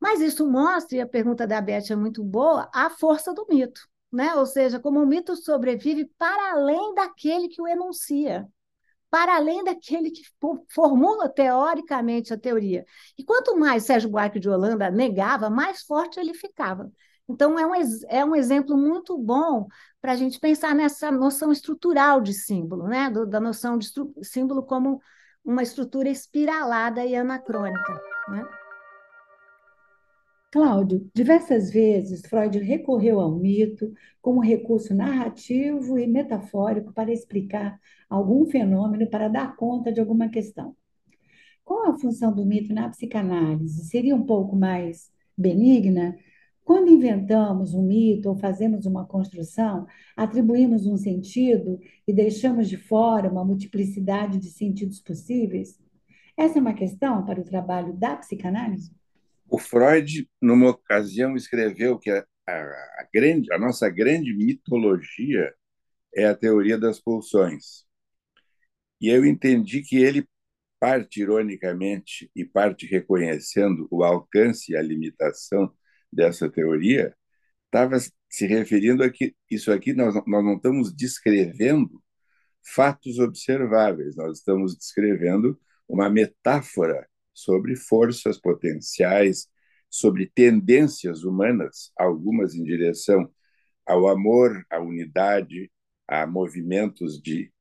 [0.00, 3.80] Mas isso mostra, e a pergunta da Beth é muito boa, a força do mito.
[4.12, 4.34] Né?
[4.34, 8.46] Ou seja, como o mito sobrevive para além daquele que o enuncia,
[9.10, 10.22] para além daquele que
[10.68, 12.84] formula teoricamente a teoria.
[13.16, 16.90] E quanto mais Sérgio Buarque de Holanda negava, mais forte ele ficava.
[17.28, 17.72] Então, é um,
[18.08, 19.66] é um exemplo muito bom
[20.00, 23.10] para a gente pensar nessa noção estrutural de símbolo, né?
[23.10, 23.88] Do, da noção de
[24.22, 25.00] símbolo como
[25.44, 28.00] uma estrutura espiralada e anacrônica.
[28.28, 28.44] Né?
[30.50, 38.46] Cláudio, diversas vezes Freud recorreu ao mito como recurso narrativo e metafórico para explicar algum
[38.46, 40.76] fenômeno, para dar conta de alguma questão.
[41.64, 43.86] Qual a função do mito na psicanálise?
[43.86, 46.16] Seria um pouco mais benigna?
[46.64, 53.30] Quando inventamos um mito ou fazemos uma construção, atribuímos um sentido e deixamos de fora
[53.30, 55.78] uma multiplicidade de sentidos possíveis?
[56.34, 58.90] Essa é uma questão para o trabalho da psicanálise?
[59.46, 65.52] O Freud, numa ocasião, escreveu que a, a, a, grande, a nossa grande mitologia
[66.14, 67.84] é a teoria das pulsões.
[68.98, 70.26] E eu entendi que ele,
[70.80, 75.70] parte ironicamente e parte reconhecendo o alcance e a limitação
[76.14, 77.14] dessa teoria
[77.66, 77.98] estava
[78.28, 82.02] se referindo a que isso aqui nós, nós não estamos descrevendo
[82.74, 89.48] fatos observáveis, nós estamos descrevendo uma metáfora sobre forças potenciais,
[89.90, 93.30] sobre tendências humanas, algumas em direção
[93.86, 95.70] ao amor, à unidade,
[96.08, 97.52] a movimentos de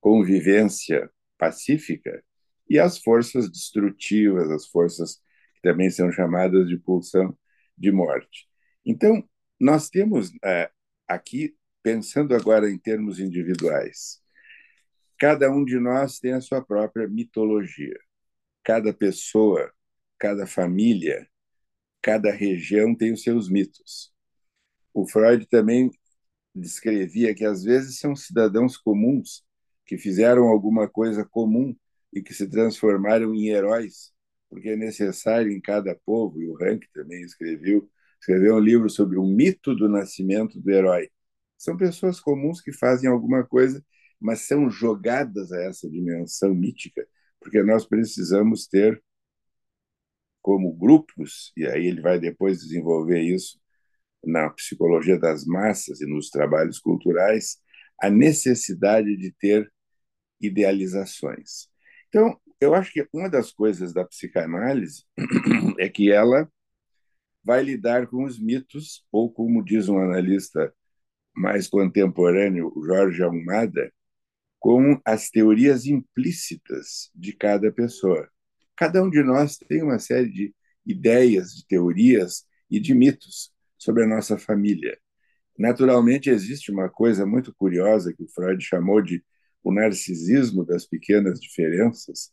[0.00, 2.22] convivência pacífica
[2.68, 5.16] e as forças destrutivas, as forças
[5.54, 7.36] que também são chamadas de pulsão
[7.82, 8.48] de morte.
[8.86, 9.28] Então,
[9.60, 10.70] nós temos é,
[11.06, 14.22] aqui, pensando agora em termos individuais,
[15.18, 17.98] cada um de nós tem a sua própria mitologia.
[18.62, 19.72] Cada pessoa,
[20.16, 21.28] cada família,
[22.00, 24.12] cada região tem os seus mitos.
[24.94, 25.90] O Freud também
[26.54, 29.44] descrevia que às vezes são cidadãos comuns
[29.84, 31.74] que fizeram alguma coisa comum
[32.12, 34.11] e que se transformaram em heróis,
[34.52, 37.88] porque é necessário em cada povo, e o Rank também escreveu,
[38.20, 41.08] escreveu um livro sobre o mito do nascimento do herói.
[41.56, 43.82] São pessoas comuns que fazem alguma coisa,
[44.20, 47.08] mas são jogadas a essa dimensão mítica,
[47.40, 49.02] porque nós precisamos ter
[50.42, 53.58] como grupos, e aí ele vai depois desenvolver isso
[54.22, 57.56] na psicologia das massas e nos trabalhos culturais,
[57.98, 59.72] a necessidade de ter
[60.38, 61.68] idealizações.
[62.08, 65.04] Então, eu acho que uma das coisas da psicanálise
[65.78, 66.50] é que ela
[67.44, 70.72] vai lidar com os mitos, ou como diz um analista
[71.34, 73.92] mais contemporâneo, Jorge Almada,
[74.60, 78.28] com as teorias implícitas de cada pessoa.
[78.76, 80.54] Cada um de nós tem uma série de
[80.86, 84.96] ideias, de teorias e de mitos sobre a nossa família.
[85.58, 89.24] Naturalmente, existe uma coisa muito curiosa que o Freud chamou de
[89.64, 92.32] o narcisismo das pequenas diferenças,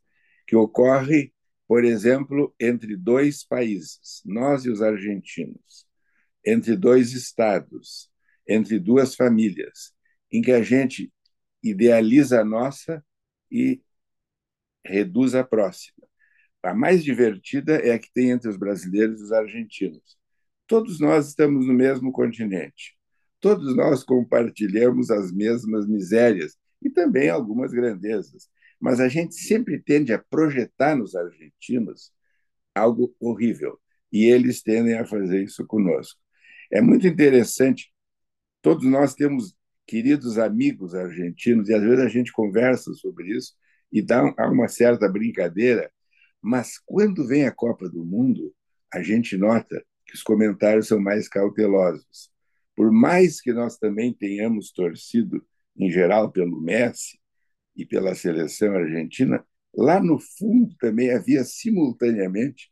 [0.50, 1.32] que ocorre,
[1.68, 5.86] por exemplo, entre dois países, nós e os argentinos,
[6.44, 8.10] entre dois estados,
[8.48, 9.94] entre duas famílias,
[10.32, 11.14] em que a gente
[11.62, 13.06] idealiza a nossa
[13.52, 13.80] e
[14.84, 16.08] reduz a próxima.
[16.64, 20.18] A mais divertida é a que tem entre os brasileiros e os argentinos.
[20.66, 22.98] Todos nós estamos no mesmo continente.
[23.40, 28.50] Todos nós compartilhamos as mesmas misérias e também algumas grandezas.
[28.80, 32.12] Mas a gente sempre tende a projetar nos argentinos
[32.74, 33.80] algo horrível.
[34.12, 36.20] E eles tendem a fazer isso conosco.
[36.72, 37.92] É muito interessante.
[38.62, 39.56] Todos nós temos
[39.88, 43.54] queridos amigos argentinos, e às vezes a gente conversa sobre isso
[43.92, 45.92] e dá uma certa brincadeira,
[46.40, 48.54] mas quando vem a Copa do Mundo,
[48.94, 52.32] a gente nota que os comentários são mais cautelosos.
[52.76, 55.44] Por mais que nós também tenhamos torcido
[55.76, 57.19] em geral pelo Messi
[57.80, 62.70] e pela seleção argentina, lá no fundo também havia simultaneamente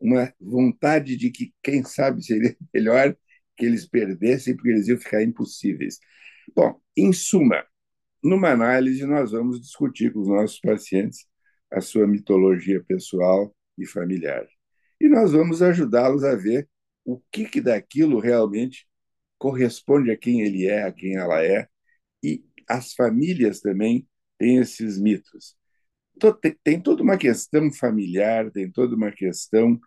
[0.00, 3.16] uma vontade de que, quem sabe, seria melhor
[3.56, 5.98] que eles perdessem, porque eles iam ficar impossíveis.
[6.54, 7.64] Bom, em suma,
[8.22, 11.26] numa análise, nós vamos discutir com os nossos pacientes
[11.70, 14.46] a sua mitologia pessoal e familiar.
[15.00, 16.68] E nós vamos ajudá-los a ver
[17.04, 18.86] o que, que daquilo realmente
[19.38, 21.68] corresponde a quem ele é, a quem ela é,
[22.22, 24.06] e as famílias também
[24.38, 25.56] têm esses mitos.
[26.62, 29.78] Tem toda uma questão familiar, tem toda uma questão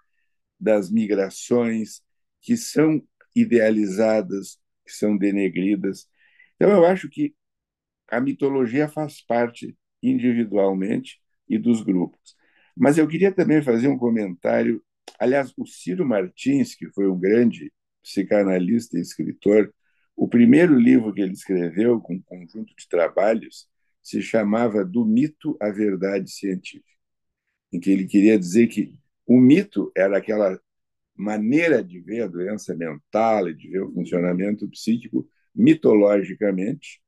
[0.59, 2.01] das migrações
[2.41, 3.01] que são
[3.35, 6.07] idealizadas, que são denegridas.
[6.55, 7.33] Então, eu acho que
[8.09, 12.35] a mitologia faz parte individualmente e dos grupos.
[12.75, 14.83] Mas eu queria também fazer um comentário.
[15.19, 19.73] Aliás, o Ciro Martins, que foi um grande psicanalista e escritor,
[20.15, 23.67] o primeiro livro que ele escreveu, com um conjunto de trabalhos,
[24.09, 26.89] se chamava Do Mito à Verdade Científica,
[27.71, 30.59] em que ele queria dizer que o mito era aquela
[31.15, 36.99] maneira de ver a doença mental e de ver o funcionamento psíquico mitologicamente,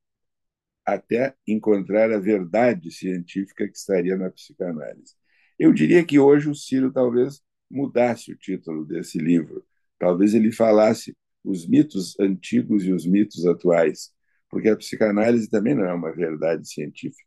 [0.86, 5.16] até encontrar a verdade científica que estaria na psicanálise.
[5.58, 9.66] Eu diria que hoje o Ciro talvez mudasse o título desse livro.
[9.98, 14.12] Talvez ele falasse os mitos antigos e os mitos atuais,
[14.52, 17.26] porque a psicanálise também não é uma verdade científica,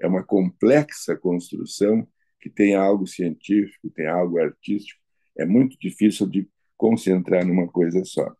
[0.00, 2.06] é uma complexa construção
[2.40, 5.00] que tem algo científico, tem algo artístico,
[5.36, 8.32] é muito difícil de concentrar numa coisa só.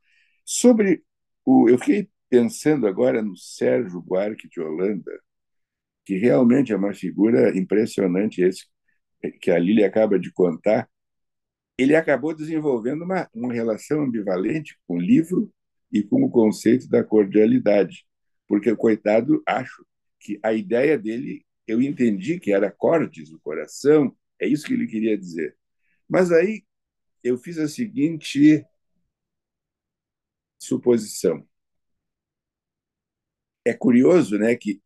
[0.45, 1.03] Sobre
[1.45, 5.12] o, eu fiquei pensando agora no Sérgio Buarque de Holanda,
[6.07, 8.66] que realmente é uma figura impressionante esse
[9.43, 10.88] que a Lília acaba de contar,
[11.77, 15.53] ele acabou desenvolvendo uma, uma relação ambivalente com o livro
[15.93, 18.04] e com o conceito da cordialidade,
[18.51, 19.87] porque, coitado, acho
[20.19, 24.88] que a ideia dele, eu entendi que era cortes do coração, é isso que ele
[24.88, 25.57] queria dizer.
[26.09, 26.65] Mas aí
[27.23, 28.67] eu fiz a seguinte
[30.59, 31.48] suposição.
[33.65, 34.83] É curioso né, que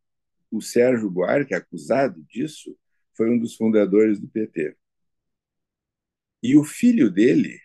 [0.50, 2.76] o Sérgio Buarque, acusado disso,
[3.16, 4.76] foi um dos fundadores do PT.
[6.42, 7.58] E o filho dele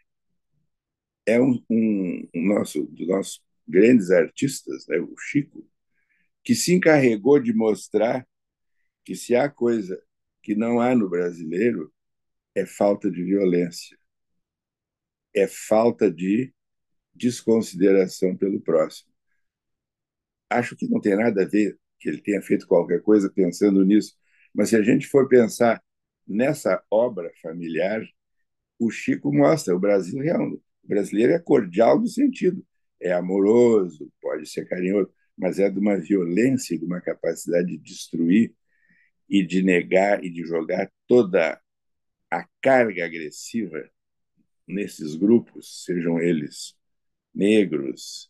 [1.25, 5.67] é um, um, um nosso, dos nossos grandes artistas, né, o Chico,
[6.43, 8.27] que se encarregou de mostrar
[9.03, 10.01] que se há coisa
[10.41, 11.93] que não há no brasileiro
[12.55, 13.97] é falta de violência,
[15.33, 16.53] é falta de
[17.13, 19.11] desconsideração pelo próximo.
[20.49, 24.15] Acho que não tem nada a ver que ele tenha feito qualquer coisa pensando nisso,
[24.53, 25.83] mas se a gente for pensar
[26.25, 28.01] nessa obra familiar,
[28.79, 30.47] o Chico mostra o Brasil real.
[30.51, 32.65] O brasileiro é cordial no sentido,
[33.01, 38.53] é amoroso, pode ser carinhoso, mas é de uma violência, de uma capacidade de destruir
[39.29, 41.59] e de negar e de jogar toda
[42.29, 43.89] a carga agressiva
[44.67, 46.75] nesses grupos, sejam eles
[47.33, 48.29] negros,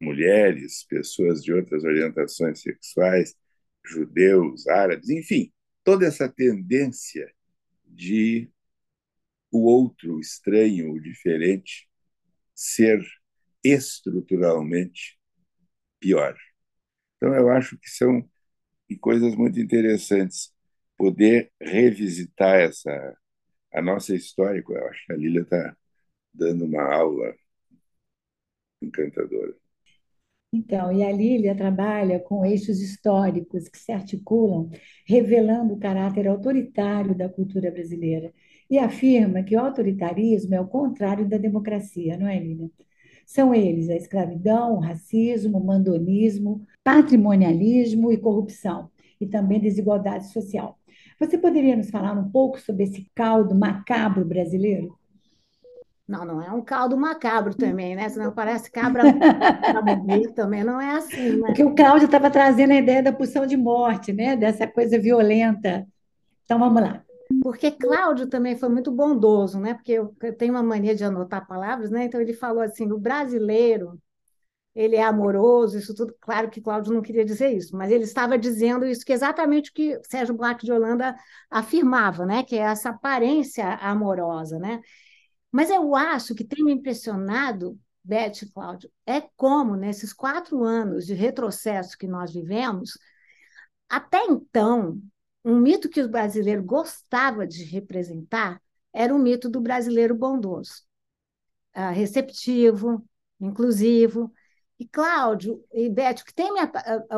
[0.00, 3.36] mulheres, pessoas de outras orientações sexuais,
[3.84, 5.52] judeus, árabes, enfim,
[5.84, 7.30] toda essa tendência
[7.84, 8.50] de
[9.50, 11.86] o outro, o estranho, o diferente,
[12.54, 13.04] ser
[13.62, 15.18] estruturalmente
[16.04, 16.36] pior.
[17.16, 18.28] Então, eu acho que são
[19.00, 20.54] coisas muito interessantes
[20.96, 23.16] poder revisitar essa
[23.72, 24.62] a nossa história.
[24.68, 25.76] Eu acho que a Lília está
[26.32, 27.34] dando uma aula
[28.82, 29.54] encantadora.
[30.52, 34.70] Então, e a Lília trabalha com eixos históricos que se articulam,
[35.06, 38.32] revelando o caráter autoritário da cultura brasileira.
[38.70, 42.70] E afirma que o autoritarismo é o contrário da democracia, não é, Lília?
[43.26, 50.78] São eles a escravidão, o racismo, o mandonismo, patrimonialismo e corrupção, e também desigualdade social.
[51.18, 54.98] Você poderia nos falar um pouco sobre esse caldo macabro brasileiro?
[56.06, 58.08] Não, não é um caldo macabro também, né?
[58.10, 59.04] Senão parece cabra
[59.62, 61.46] para morrer também, não é assim, né?
[61.46, 64.36] Porque o Cláudio estava trazendo a ideia da pulsão de morte, né?
[64.36, 65.86] Dessa coisa violenta.
[66.44, 67.02] Então vamos lá.
[67.44, 69.74] Porque Cláudio também foi muito bondoso, né?
[69.74, 72.04] Porque eu tenho uma mania de anotar palavras, né?
[72.04, 74.00] Então ele falou assim: o brasileiro
[74.74, 76.16] ele é amoroso, isso tudo.
[76.20, 79.70] Claro que Cláudio não queria dizer isso, mas ele estava dizendo isso que é exatamente
[79.70, 81.14] o que Sérgio Black de Holanda
[81.50, 82.44] afirmava, né?
[82.44, 84.80] Que é essa aparência amorosa, né?
[85.52, 91.04] Mas eu acho que tem me impressionado, Beth e Cláudio, é como nesses quatro anos
[91.04, 92.98] de retrocesso que nós vivemos,
[93.86, 94.98] até então,
[95.44, 98.60] um mito que o brasileiro gostava de representar
[98.92, 100.82] era o mito do brasileiro bondoso,
[101.76, 103.04] uh, receptivo,
[103.40, 104.32] inclusivo,
[104.78, 106.60] e Cláudio e Beth, o que, tem me,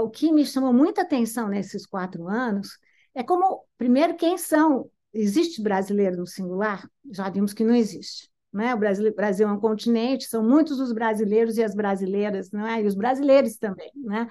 [0.00, 2.78] o que me chamou muita atenção nesses quatro anos
[3.14, 4.90] é como, primeiro, quem são.
[5.12, 6.86] Existe brasileiro no singular?
[7.10, 8.30] Já vimos que não existe.
[8.52, 8.74] Né?
[8.74, 12.82] O Brasil, Brasil é um continente, são muitos os brasileiros e as brasileiras, não é?
[12.82, 13.90] e os brasileiros também.
[13.94, 14.28] Né?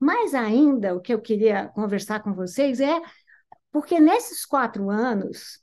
[0.00, 3.00] Mas ainda, o que eu queria conversar com vocês é
[3.76, 5.60] porque nesses quatro anos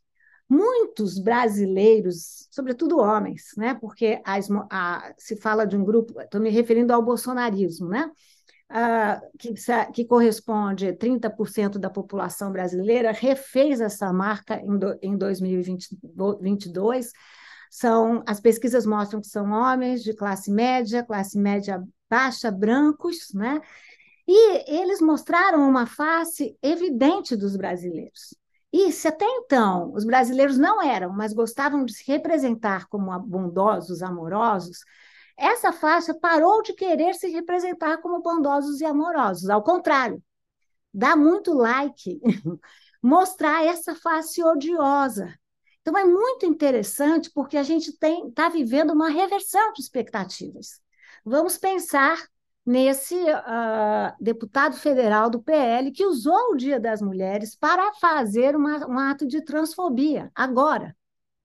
[0.48, 3.74] muitos brasileiros, sobretudo homens, né?
[3.74, 8.12] porque as, a, se fala de um grupo, estou me referindo ao bolsonarismo, né?
[8.70, 9.56] Ah, que,
[9.96, 17.12] que, corresponde a 30% da população brasileira, refez essa marca em, do, em 2022.
[17.72, 23.60] São, as pesquisas mostram que são homens de classe média, classe média baixa, brancos, né?
[24.28, 28.34] E eles mostraram uma face evidente dos brasileiros.
[28.72, 34.02] E se até então os brasileiros não eram, mas gostavam de se representar como bondosos,
[34.02, 34.80] amorosos,
[35.38, 39.50] essa faixa parou de querer se representar como bondosos e amorosos.
[39.50, 40.24] Ao contrário,
[40.94, 42.20] dá muito like
[43.02, 45.34] mostrar essa face odiosa.
[45.82, 50.82] Então é muito interessante porque a gente está vivendo uma reversão de expectativas.
[51.26, 52.18] Vamos pensar
[52.66, 58.88] nesse uh, deputado federal do PL que usou o Dia das Mulheres para fazer uma,
[58.88, 60.96] um ato de transfobia, agora,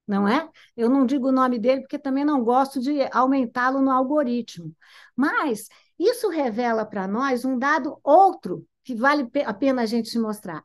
[0.07, 0.49] não é?
[0.77, 4.75] Eu não digo o nome dele porque também não gosto de aumentá-lo no algoritmo.
[5.15, 10.19] Mas isso revela para nós um dado outro que vale a pena a gente se
[10.19, 10.65] mostrar.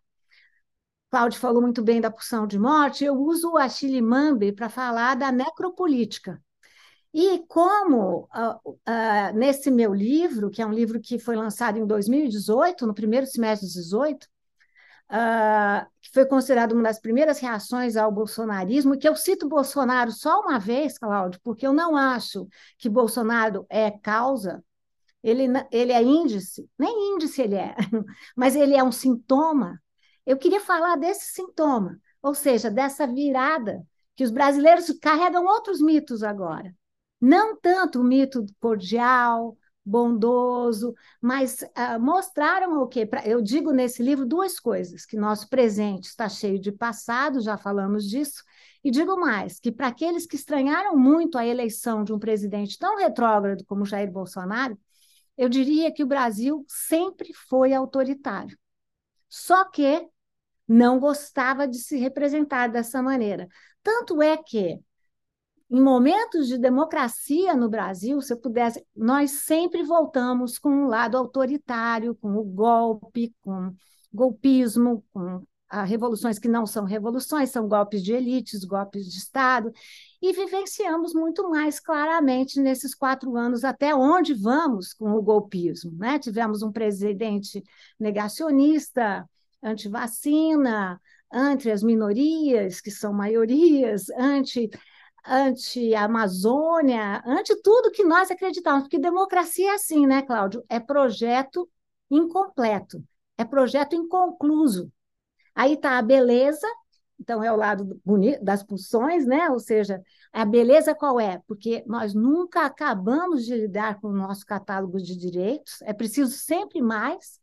[1.09, 5.15] Cláudio falou muito bem da pulsão de morte, eu uso o Achille Mambe para falar
[5.15, 6.41] da necropolítica,
[7.13, 11.85] e como uh, uh, nesse meu livro, que é um livro que foi lançado em
[11.85, 14.23] 2018, no primeiro semestre de 2018,
[15.11, 20.41] uh, que foi considerado uma das primeiras reações ao bolsonarismo, que eu cito Bolsonaro só
[20.41, 22.47] uma vez, Cláudio, porque eu não acho
[22.79, 24.63] que Bolsonaro é causa,
[25.21, 27.75] ele, ele é índice, nem índice ele é,
[28.35, 29.79] mas ele é um sintoma.
[30.25, 33.85] Eu queria falar desse sintoma, ou seja, dessa virada
[34.15, 36.73] que os brasileiros carregam outros mitos agora
[37.25, 43.09] não tanto o mito cordial, bondoso, mas uh, mostraram o quê?
[43.23, 48.09] Eu digo nesse livro duas coisas: que nosso presente está cheio de passado, já falamos
[48.09, 48.43] disso,
[48.83, 52.97] e digo mais: que para aqueles que estranharam muito a eleição de um presidente tão
[52.97, 54.77] retrógrado como Jair Bolsonaro,
[55.37, 58.57] eu diria que o Brasil sempre foi autoritário.
[59.29, 60.07] Só que
[60.67, 63.47] não gostava de se representar dessa maneira.
[63.81, 64.79] Tanto é que,
[65.73, 71.17] em momentos de democracia no Brasil, se eu pudesse, nós sempre voltamos com um lado
[71.17, 73.73] autoritário, com o golpe, com
[74.13, 75.41] golpismo, com
[75.81, 79.71] revoluções que não são revoluções, são golpes de elites, golpes de Estado,
[80.21, 85.91] e vivenciamos muito mais claramente nesses quatro anos até onde vamos com o golpismo.
[85.97, 86.19] Né?
[86.19, 87.63] Tivemos um presidente
[87.99, 89.27] negacionista,
[89.63, 91.01] anti-vacina,
[91.33, 94.69] anti as minorias, que são maiorias, anti
[95.25, 100.63] anti-Amazônia, anti tudo que nós acreditamos, porque democracia é assim, né, Cláudio?
[100.69, 101.69] É projeto
[102.09, 103.03] incompleto,
[103.37, 104.91] é projeto inconcluso.
[105.55, 106.67] Aí está a beleza,
[107.19, 109.49] então é o lado bonito das pulsões, né?
[109.49, 110.01] Ou seja,
[110.31, 111.41] a beleza qual é?
[111.47, 116.81] Porque nós nunca acabamos de lidar com o nosso catálogo de direitos, é preciso sempre
[116.81, 117.39] mais.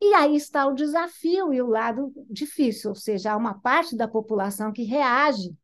[0.00, 4.06] E aí está o desafio e o lado difícil, ou seja, há uma parte da
[4.06, 5.56] população que reage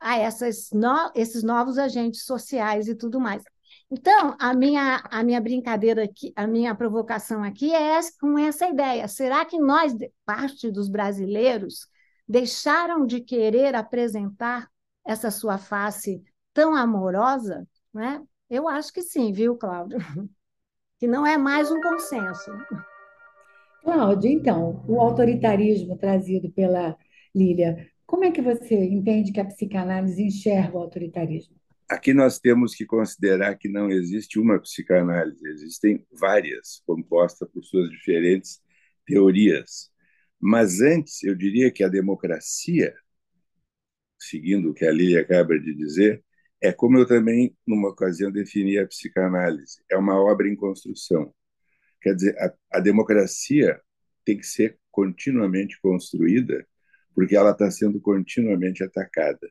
[0.00, 3.42] a essas no, esses novos agentes sociais e tudo mais.
[3.90, 9.08] Então, a minha, a minha brincadeira aqui, a minha provocação aqui é com essa ideia.
[9.08, 9.92] Será que nós,
[10.24, 11.88] parte dos brasileiros,
[12.26, 14.68] deixaram de querer apresentar
[15.04, 16.22] essa sua face
[16.54, 17.66] tão amorosa?
[17.92, 18.22] Né?
[18.48, 19.98] Eu acho que sim, viu, Cláudio?
[20.98, 22.52] Que não é mais um consenso.
[23.82, 26.94] Cláudia, então, o autoritarismo trazido pela
[27.34, 31.54] Lília, como é que você entende que a psicanálise enxerga o autoritarismo?
[31.88, 37.88] Aqui nós temos que considerar que não existe uma psicanálise, existem várias, compostas por suas
[37.88, 38.60] diferentes
[39.06, 39.92] teorias.
[40.40, 42.92] Mas antes, eu diria que a democracia,
[44.18, 46.24] seguindo o que a Lília acaba de dizer,
[46.60, 51.32] é como eu também, numa ocasião, defini a psicanálise: é uma obra em construção.
[52.02, 53.80] Quer dizer, a, a democracia
[54.24, 56.66] tem que ser continuamente construída,
[57.20, 59.46] porque ela está sendo continuamente atacada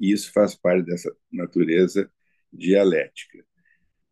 [0.00, 2.10] e isso faz parte dessa natureza
[2.52, 3.38] dialética.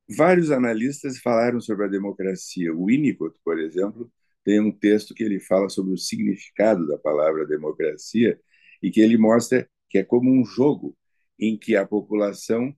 [0.09, 2.73] Vários analistas falaram sobre a democracia.
[2.73, 4.09] O Winnicott, por exemplo,
[4.45, 8.41] tem um texto que ele fala sobre o significado da palavra democracia
[8.81, 10.97] e que ele mostra que é como um jogo
[11.37, 12.73] em que a população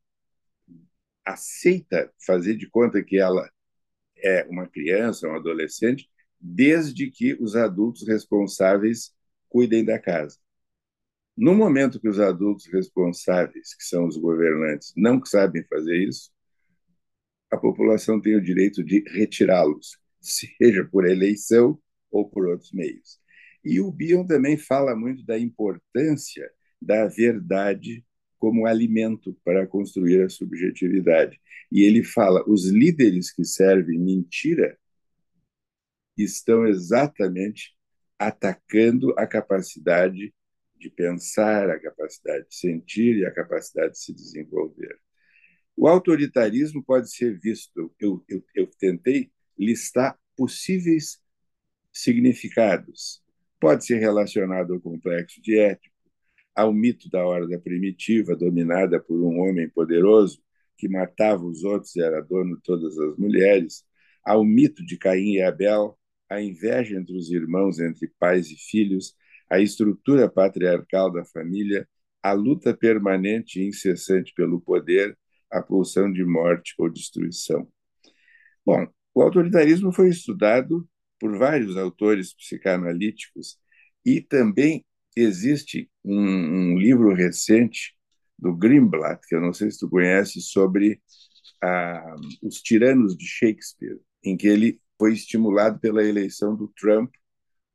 [1.23, 3.47] aceita fazer de conta que ela
[4.17, 6.09] é uma criança, um adolescente,
[6.41, 9.14] desde que os adultos responsáveis
[9.55, 10.37] cuidem da casa.
[11.37, 16.33] No momento que os adultos responsáveis, que são os governantes, não sabem fazer isso,
[17.53, 21.81] a população tem o direito de retirá-los, seja por eleição
[22.11, 23.21] ou por outros meios.
[23.65, 26.51] E o Bion também fala muito da importância
[26.83, 28.05] da verdade
[28.41, 31.41] como alimento para construir a subjetividade.
[31.71, 34.77] E ele fala: os líderes que servem mentira
[36.19, 37.75] estão exatamente
[38.19, 40.35] atacando a capacidade
[40.77, 44.99] de pensar, a capacidade de sentir e a capacidade de se desenvolver.
[45.77, 51.21] O autoritarismo pode ser visto, eu, eu, eu tentei listar possíveis
[51.93, 53.23] significados.
[53.59, 55.95] Pode ser relacionado ao complexo de ético,
[56.55, 60.43] ao mito da ordem primitiva, dominada por um homem poderoso
[60.77, 63.85] que matava os outros e era dono de todas as mulheres,
[64.25, 65.99] ao mito de Caim e Abel,
[66.35, 69.15] a inveja entre os irmãos, entre pais e filhos,
[69.51, 71.89] a estrutura patriarcal da família,
[72.23, 75.17] a luta permanente e incessante pelo poder,
[75.51, 77.69] a pulsão de morte ou destruição.
[78.65, 80.89] Bom, o autoritarismo foi estudado
[81.21, 83.59] por vários autores psicanalíticos
[84.05, 84.85] e também
[85.17, 87.95] existe um, um livro recente
[88.39, 91.01] do Grimblatt, que eu não sei se tu conhece, sobre
[91.63, 97.13] ah, os tiranos de Shakespeare, em que ele foi estimulado pela eleição do Trump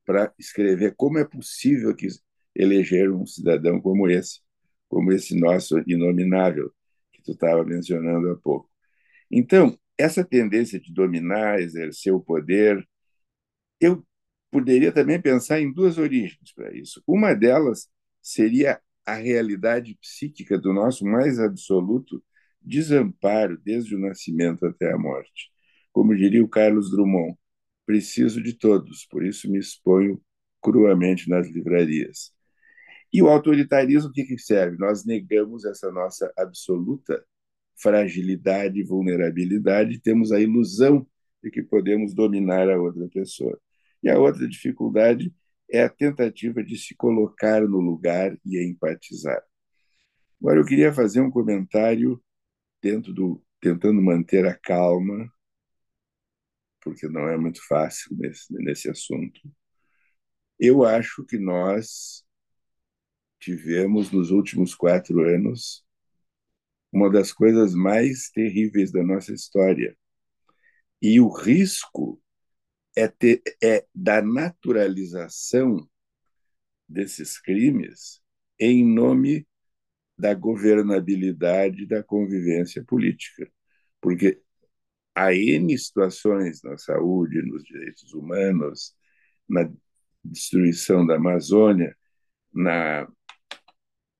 [0.05, 2.07] para escrever como é possível que
[2.55, 4.41] eleger um cidadão como esse,
[4.87, 6.71] como esse nosso inominável
[7.11, 8.69] que tu estava mencionando há pouco.
[9.31, 12.87] Então, essa tendência de dominar, exercer o poder,
[13.79, 14.05] eu
[14.51, 17.03] poderia também pensar em duas origens para isso.
[17.05, 17.87] Uma delas
[18.21, 22.23] seria a realidade psíquica do nosso mais absoluto
[22.61, 25.51] desamparo desde o nascimento até a morte.
[25.91, 27.37] Como diria o Carlos Drummond,
[27.85, 30.21] preciso de todos, por isso me exponho
[30.61, 32.31] cruamente nas livrarias.
[33.11, 34.77] E o autoritarismo, o que, que serve?
[34.77, 37.23] Nós negamos essa nossa absoluta
[37.81, 41.07] fragilidade e vulnerabilidade, temos a ilusão
[41.41, 43.59] de que podemos dominar a outra pessoa.
[44.03, 45.33] E a outra dificuldade
[45.71, 49.41] é a tentativa de se colocar no lugar e empatizar.
[50.39, 52.21] Agora, eu queria fazer um comentário
[52.81, 55.29] dentro do tentando manter a calma
[56.89, 59.39] porque não é muito fácil nesse, nesse assunto.
[60.59, 62.25] Eu acho que nós
[63.39, 65.85] tivemos nos últimos quatro anos
[66.91, 69.95] uma das coisas mais terríveis da nossa história.
[70.99, 72.19] E o risco
[72.97, 75.87] é, ter, é da naturalização
[76.87, 78.19] desses crimes
[78.59, 79.47] em nome
[80.17, 83.49] da governabilidade da convivência política.
[84.01, 84.41] Porque
[85.25, 88.93] há N situações na saúde, nos direitos humanos,
[89.47, 89.69] na
[90.23, 91.95] destruição da Amazônia,
[92.53, 93.07] na,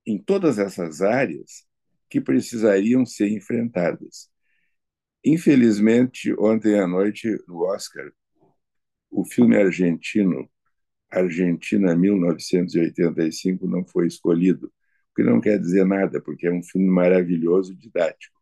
[0.06, 1.66] em todas essas áreas
[2.10, 4.30] que precisariam ser enfrentadas.
[5.24, 8.12] Infelizmente, ontem à noite, no Oscar,
[9.12, 10.50] o filme argentino
[11.12, 16.88] Argentina 1985 não foi escolhido, o que não quer dizer nada, porque é um filme
[16.88, 18.39] maravilhoso, didático.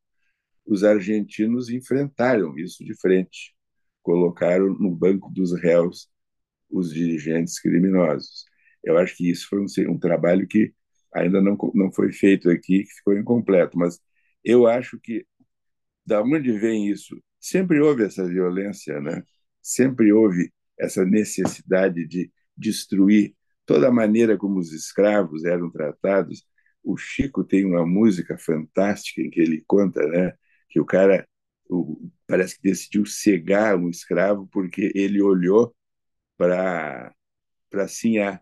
[0.68, 3.56] Os argentinos enfrentaram isso de frente,
[4.04, 6.10] colocaram no banco dos réus
[6.70, 8.46] os dirigentes criminosos.
[8.84, 10.74] Eu acho que isso foi um, um trabalho que
[11.14, 14.00] ainda não, não foi feito aqui, que ficou incompleto, mas
[14.44, 15.26] eu acho que
[16.06, 17.22] da onde vem isso?
[17.40, 19.24] Sempre houve essa violência, né?
[19.62, 26.44] Sempre houve essa necessidade de destruir toda a maneira como os escravos eram tratados.
[26.84, 30.34] O Chico tem uma música fantástica em que ele conta, né,
[30.70, 31.28] que o cara
[31.70, 35.76] o, parece que decidiu cegar um escravo porque ele olhou
[36.38, 37.14] para
[37.70, 38.42] para Sinhá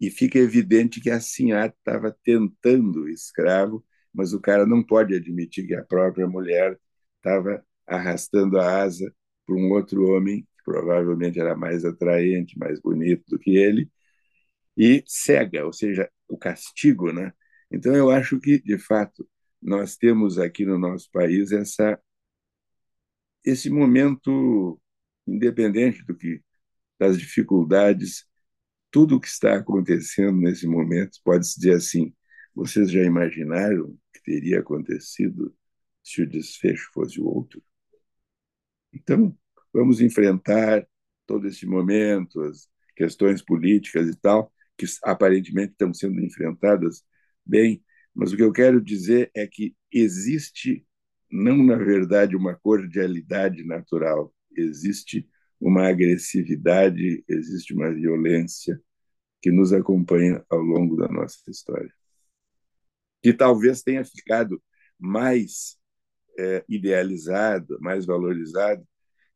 [0.00, 5.14] e fica evidente que a Sinhá estava tentando o escravo, mas o cara não pode
[5.14, 6.78] admitir que a própria mulher
[7.16, 9.12] estava arrastando a asa
[9.46, 13.90] para um outro homem provavelmente era mais atraente, mais bonito do que ele,
[14.76, 17.32] e cega, ou seja, o castigo, né?
[17.70, 19.28] Então eu acho que de fato
[19.60, 22.00] nós temos aqui no nosso país essa
[23.44, 24.80] esse momento
[25.26, 26.42] independente do que
[26.98, 28.26] das dificuldades,
[28.90, 32.14] tudo o que está acontecendo nesse momento pode se dizer assim.
[32.54, 35.54] Vocês já imaginaram o que teria acontecido
[36.02, 37.62] se o desfecho fosse o outro?
[38.92, 39.36] Então,
[39.72, 40.86] vamos enfrentar
[41.26, 47.04] todo esse momento, as questões políticas e tal, que aparentemente estão sendo enfrentadas
[47.44, 47.84] bem,
[48.18, 50.84] mas o que eu quero dizer é que existe,
[51.30, 55.28] não na verdade, uma cordialidade natural, existe
[55.60, 58.80] uma agressividade, existe uma violência
[59.40, 61.92] que nos acompanha ao longo da nossa história.
[63.22, 64.60] Que talvez tenha ficado
[64.98, 65.76] mais
[66.36, 68.84] é, idealizado, mais valorizado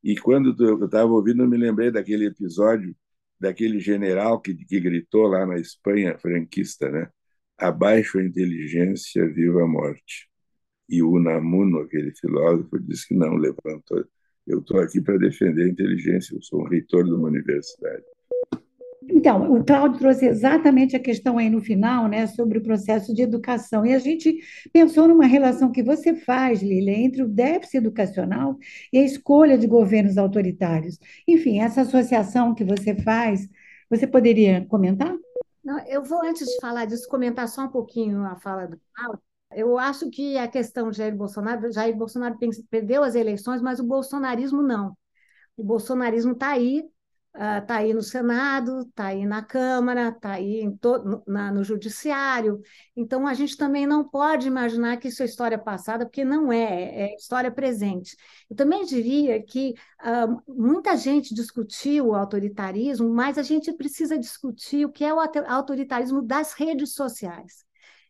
[0.03, 2.97] e quando eu estava ouvindo, eu me lembrei daquele episódio
[3.39, 7.09] daquele general que, que gritou lá na Espanha franquista, né?
[7.63, 10.29] Abaixo a inteligência, viva a morte.
[10.89, 14.05] E o Unamuno, aquele filósofo, disse que não, levantou.
[14.45, 18.03] Eu estou aqui para defender a inteligência, eu sou um reitor de uma universidade.
[19.09, 23.23] Então, o Cláudio trouxe exatamente a questão aí no final, né, sobre o processo de
[23.23, 23.87] educação.
[23.87, 24.37] E a gente
[24.73, 28.59] pensou numa relação que você faz, Lília, entre o déficit educacional
[28.93, 30.99] e a escolha de governos autoritários.
[31.29, 33.49] Enfim, essa associação que você faz,
[33.89, 35.15] você poderia comentar?
[35.65, 39.23] Não, eu vou, antes de falar disso, comentar só um pouquinho a fala do Cláudio.
[39.53, 42.37] Eu acho que a questão de Jair Bolsonaro, Jair Bolsonaro
[42.71, 44.97] perdeu as eleições, mas o bolsonarismo não.
[45.57, 46.85] O bolsonarismo está aí,
[47.35, 52.61] está uh, aí no Senado, está aí na Câmara, está aí no, na, no Judiciário.
[52.95, 57.12] Então, a gente também não pode imaginar que isso é história passada, porque não é,
[57.12, 58.16] é história presente.
[58.51, 64.85] Eu também diria que uh, muita gente discutiu o autoritarismo, mas a gente precisa discutir
[64.85, 67.64] o que é o autoritarismo das redes sociais.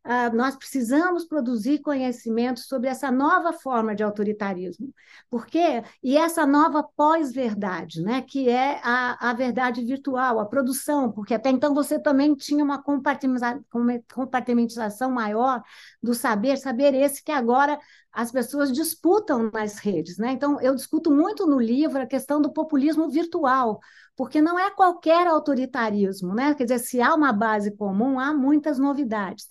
[0.05, 4.93] Uh, nós precisamos produzir conhecimento sobre essa nova forma de autoritarismo.
[5.31, 5.85] Por quê?
[6.03, 8.21] E essa nova pós-verdade, né?
[8.21, 12.83] que é a, a verdade virtual, a produção, porque até então você também tinha uma
[12.83, 15.63] compartimentização maior
[16.03, 17.79] do saber, saber esse que agora
[18.13, 20.19] as pessoas disputam nas redes.
[20.19, 20.33] Né?
[20.33, 23.79] Então, eu discuto muito no livro a questão do populismo virtual,
[24.17, 26.55] porque não é qualquer autoritarismo, né?
[26.55, 29.47] Quer dizer, se há uma base comum, há muitas novidades.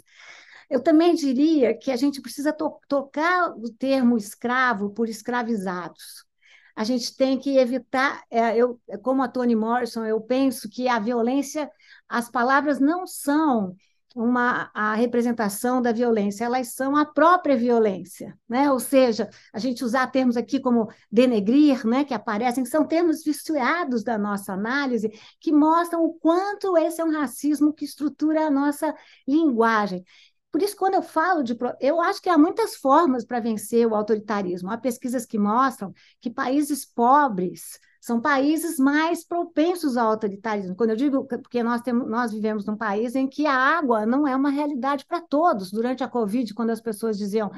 [0.72, 6.26] Eu também diria que a gente precisa to tocar o termo escravo por escravizados.
[6.74, 10.98] A gente tem que evitar, é, eu, como a Toni Morrison, eu penso que a
[10.98, 11.70] violência,
[12.08, 13.76] as palavras não são
[14.16, 18.72] uma a representação da violência, elas são a própria violência, né?
[18.72, 24.04] Ou seja, a gente usar termos aqui como denegrir, né, que aparecem, são termos viciados
[24.04, 25.10] da nossa análise,
[25.40, 28.94] que mostram o quanto esse é um racismo que estrutura a nossa
[29.28, 30.04] linguagem.
[30.52, 31.58] Por isso, quando eu falo de.
[31.80, 34.70] Eu acho que há muitas formas para vencer o autoritarismo.
[34.70, 40.76] Há pesquisas que mostram que países pobres são países mais propensos ao autoritarismo.
[40.76, 44.28] Quando eu digo porque nós, temos, nós vivemos num país em que a água não
[44.28, 45.72] é uma realidade para todos.
[45.72, 47.52] Durante a Covid, quando as pessoas diziam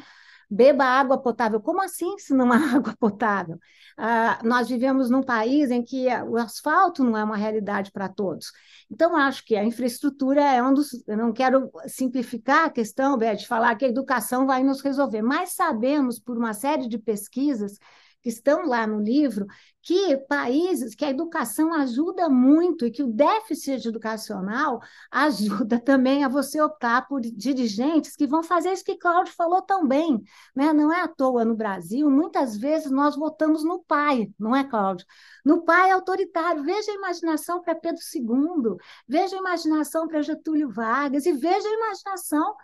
[0.50, 1.60] beba água potável.
[1.62, 3.60] Como assim se não há água potável?
[3.98, 8.52] Ah, nós vivemos num país em que o asfalto não é uma realidade para todos.
[8.90, 11.04] Então, acho que a infraestrutura é um dos.
[11.08, 15.54] Eu não quero simplificar a questão, Beth, falar que a educação vai nos resolver, mas
[15.54, 17.78] sabemos, por uma série de pesquisas,
[18.24, 19.46] que estão lá no livro,
[19.82, 24.80] que países, que a educação ajuda muito e que o déficit educacional
[25.12, 29.86] ajuda também a você optar por dirigentes que vão fazer isso que Cláudio falou tão
[29.86, 30.24] bem.
[30.56, 30.72] Né?
[30.72, 35.06] Não é à toa no Brasil, muitas vezes nós votamos no pai, não é, Cláudio?
[35.44, 36.64] No pai autoritário.
[36.64, 41.74] Veja a imaginação para Pedro II, veja a imaginação para Getúlio Vargas e veja a
[41.74, 42.56] imaginação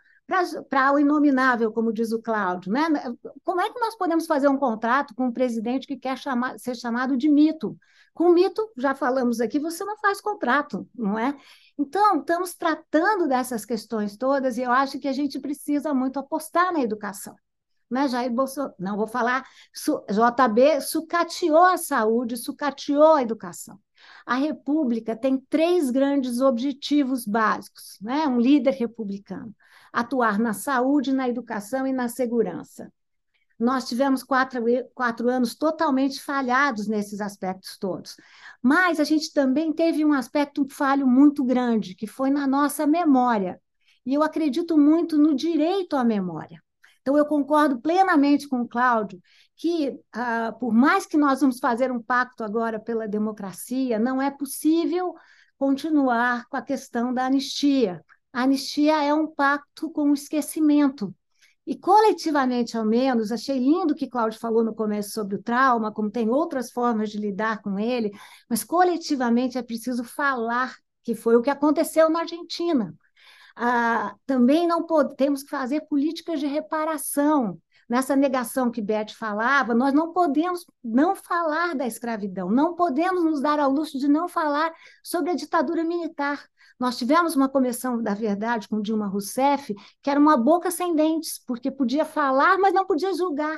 [0.70, 2.72] para o inominável, como diz o Cláudio.
[2.72, 2.82] Né?
[3.44, 6.76] Como é que nós podemos fazer um contrato com um presidente que quer chamar, ser
[6.76, 7.76] chamado de mito?
[8.14, 11.36] Com mito, já falamos aqui, você não faz contrato, não é?
[11.78, 16.72] Então, estamos tratando dessas questões todas e eu acho que a gente precisa muito apostar
[16.74, 17.36] na educação.
[17.90, 18.08] Né?
[18.08, 23.80] Jair Bolsonaro, não vou falar, JB sucateou a saúde, sucateou a educação.
[24.26, 28.28] A República tem três grandes objetivos básicos, né?
[28.28, 29.56] um líder republicano
[29.92, 32.92] atuar na saúde, na educação e na segurança.
[33.60, 34.64] Nós tivemos quatro,
[34.94, 38.16] quatro anos totalmente falhados nesses aspectos todos.
[38.62, 43.62] Mas a gente também teve um aspecto falho muito grande, que foi na nossa memória.
[44.06, 46.62] E eu acredito muito no direito à memória.
[47.02, 49.22] Então, eu concordo plenamente com o Cláudio
[49.56, 54.32] que, ah, por mais que nós vamos fazer um pacto agora pela democracia, não é
[54.32, 55.14] possível
[55.58, 58.04] continuar com a questão da anistia.
[58.34, 61.14] A anistia é um pacto com o esquecimento.
[61.66, 66.10] E coletivamente, ao menos, achei lindo que Cláudio falou no começo sobre o trauma, como
[66.10, 68.12] tem outras formas de lidar com ele,
[68.50, 72.96] mas coletivamente é preciso falar, que foi o que aconteceu na Argentina.
[73.56, 74.86] Ah, também não
[75.44, 77.60] que fazer políticas de reparação.
[77.90, 83.42] Nessa negação que Beth falava, nós não podemos não falar da escravidão, não podemos nos
[83.42, 84.72] dar ao luxo de não falar
[85.04, 86.48] sobre a ditadura militar.
[86.80, 89.74] Nós tivemos uma comissão da verdade com Dilma Rousseff,
[90.04, 93.58] que era uma boca sem dentes, porque podia falar, mas não podia julgar.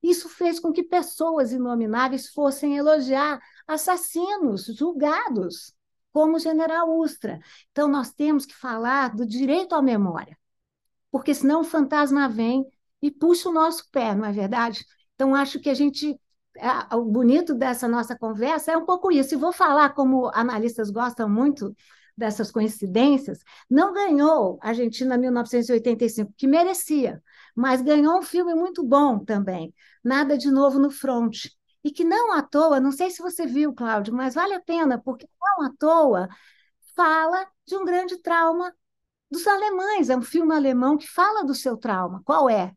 [0.00, 5.74] Isso fez com que pessoas inomináveis fossem elogiar assassinos julgados,
[6.12, 7.40] como o general Ustra.
[7.72, 10.38] Então, nós temos que falar do direito à memória,
[11.10, 12.64] porque senão o fantasma vem
[13.04, 14.82] e puxa o nosso pé, não é verdade?
[15.14, 16.18] Então, acho que a gente.
[16.92, 19.34] O bonito dessa nossa conversa é um pouco isso.
[19.34, 21.74] E vou falar como analistas gostam muito
[22.16, 27.22] dessas coincidências, não ganhou a Argentina 1985, que merecia,
[27.54, 31.46] mas ganhou um filme muito bom também, Nada de Novo no Front.
[31.82, 34.98] E que não à toa, não sei se você viu, Cláudio, mas vale a pena,
[34.98, 36.28] porque não à toa
[36.96, 38.74] fala de um grande trauma
[39.30, 40.08] dos alemães.
[40.08, 42.22] É um filme alemão que fala do seu trauma.
[42.24, 42.72] Qual é?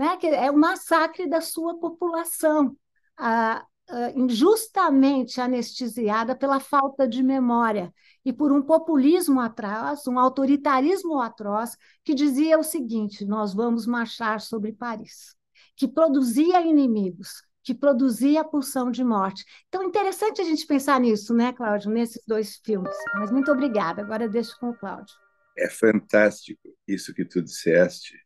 [0.00, 0.16] Né?
[0.16, 2.74] Que é o massacre da sua população.
[3.18, 7.92] A, uh, injustamente anestesiada pela falta de memória
[8.24, 14.40] e por um populismo atrás, um autoritarismo atroz, que dizia o seguinte: nós vamos marchar
[14.40, 15.36] sobre Paris,
[15.76, 19.44] que produzia inimigos, que produzia a pulsão de morte.
[19.68, 22.96] Então, interessante a gente pensar nisso, né, Cláudio, nesses dois filmes.
[23.16, 24.00] Mas muito obrigada.
[24.00, 25.14] Agora deixo com o Cláudio.
[25.58, 28.16] É fantástico isso que tu disseste,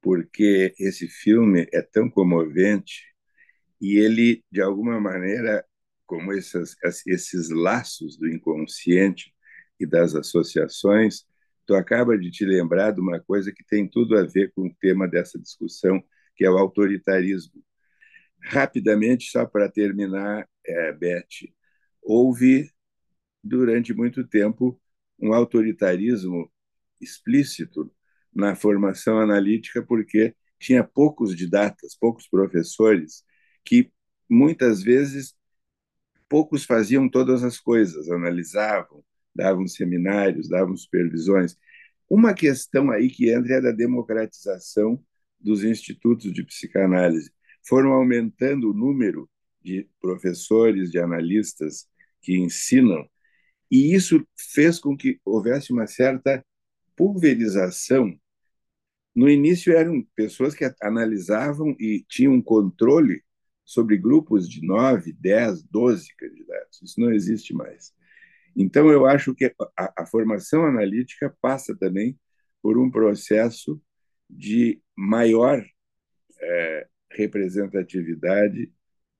[0.00, 3.04] porque esse filme é tão comovente
[3.80, 5.64] e ele, de alguma maneira,
[6.06, 9.34] como esses, laços do inconsciente
[9.78, 11.24] e das associações,
[11.66, 14.74] tu acaba de te lembrar de uma coisa que tem tudo a ver com o
[14.80, 16.02] tema dessa discussão,
[16.36, 17.62] que é o autoritarismo.
[18.42, 21.48] Rapidamente, só para terminar, é, Beth,
[22.02, 22.70] houve,
[23.42, 24.80] durante muito tempo,
[25.18, 26.50] um autoritarismo
[27.00, 27.90] explícito
[28.34, 33.24] na formação analítica, porque tinha poucos didatas, poucos professores
[33.64, 33.90] que
[34.28, 35.34] muitas vezes
[36.28, 39.04] poucos faziam todas as coisas, analisavam,
[39.34, 41.56] davam seminários, davam supervisões.
[42.08, 45.02] Uma questão aí que entra é da democratização
[45.38, 47.32] dos institutos de psicanálise.
[47.66, 49.28] Foram aumentando o número
[49.62, 51.88] de professores, de analistas
[52.22, 53.08] que ensinam,
[53.70, 56.44] e isso fez com que houvesse uma certa
[56.96, 58.18] pulverização.
[59.14, 63.22] No início eram pessoas que analisavam e tinham controle
[63.64, 66.82] sobre grupos de 9, 10, 12 candidatos.
[66.82, 67.92] Isso não existe mais.
[68.56, 72.18] Então, eu acho que a, a formação analítica passa também
[72.62, 73.80] por um processo
[74.28, 75.64] de maior
[76.40, 78.72] é, representatividade,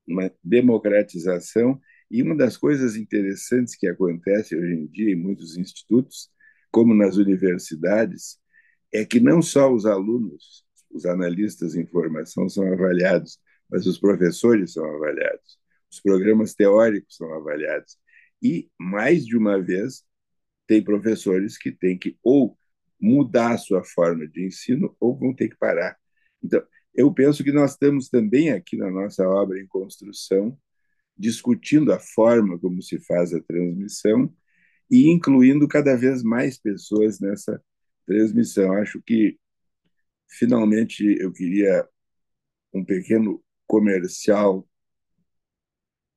[0.07, 1.79] uma democratização
[2.09, 6.29] E uma das coisas interessantes que acontece hoje em dia em muitos institutos,
[6.69, 8.37] como nas universidades,
[8.93, 13.39] é que não só os alunos, os analistas de informação são avaliados,
[13.69, 15.59] mas os professores são avaliados,
[15.91, 17.97] os programas teóricos são avaliados.
[18.41, 20.03] E, mais de uma vez,
[20.67, 22.57] tem professores que têm que ou
[22.99, 25.97] mudar a sua forma de ensino ou vão ter que parar.
[26.43, 26.61] Então,
[26.93, 30.57] eu penso que nós estamos também aqui na nossa obra em construção
[31.17, 34.33] discutindo a forma como se faz a transmissão
[34.89, 37.61] e incluindo cada vez mais pessoas nessa
[38.11, 38.73] transmissão.
[38.73, 39.39] Acho que
[40.27, 41.87] finalmente eu queria
[42.73, 44.67] um pequeno comercial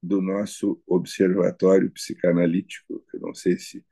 [0.03, 3.05] do nosso observatório psicanalítico.
[3.15, 3.85] Eu não sei se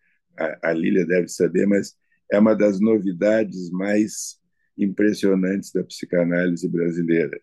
[0.62, 1.94] a, Lília deve saber, mas
[2.30, 4.40] é uma das novidades mais
[4.76, 7.40] impressionantes da psicanálise brasileira.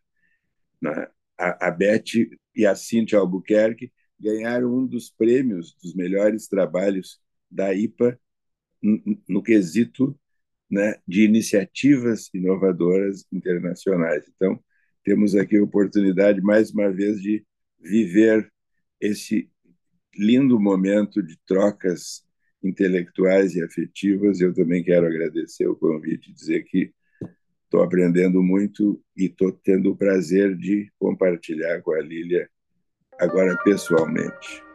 [0.82, 1.08] Né?
[1.38, 7.74] A, a Beth e a Cíntia Albuquerque ganharam um dos prêmios dos melhores trabalhos da
[7.74, 8.20] IPA
[9.28, 10.18] no quesito
[10.70, 14.26] né, de iniciativas inovadoras internacionais.
[14.36, 14.60] Então,
[15.04, 17.44] temos aqui a oportunidade, mais uma vez, de
[17.80, 18.52] viver
[19.00, 19.50] esse
[20.16, 22.24] lindo momento de trocas
[22.64, 24.42] intelectuais e afetivas.
[24.42, 26.92] Eu também quero agradecer o convite dizer que
[27.64, 32.50] estou aprendendo muito e estou tendo o prazer de compartilhar com a Lília
[33.20, 34.69] agora pessoalmente.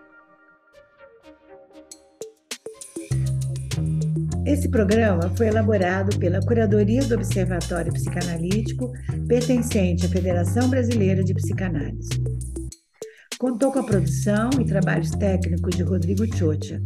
[4.47, 8.93] Esse programa foi elaborado pela Curadoria do Observatório Psicanalítico,
[9.27, 12.11] pertencente à Federação Brasileira de Psicanálise.
[13.39, 16.83] Contou com a produção e trabalhos técnicos de Rodrigo Chocha.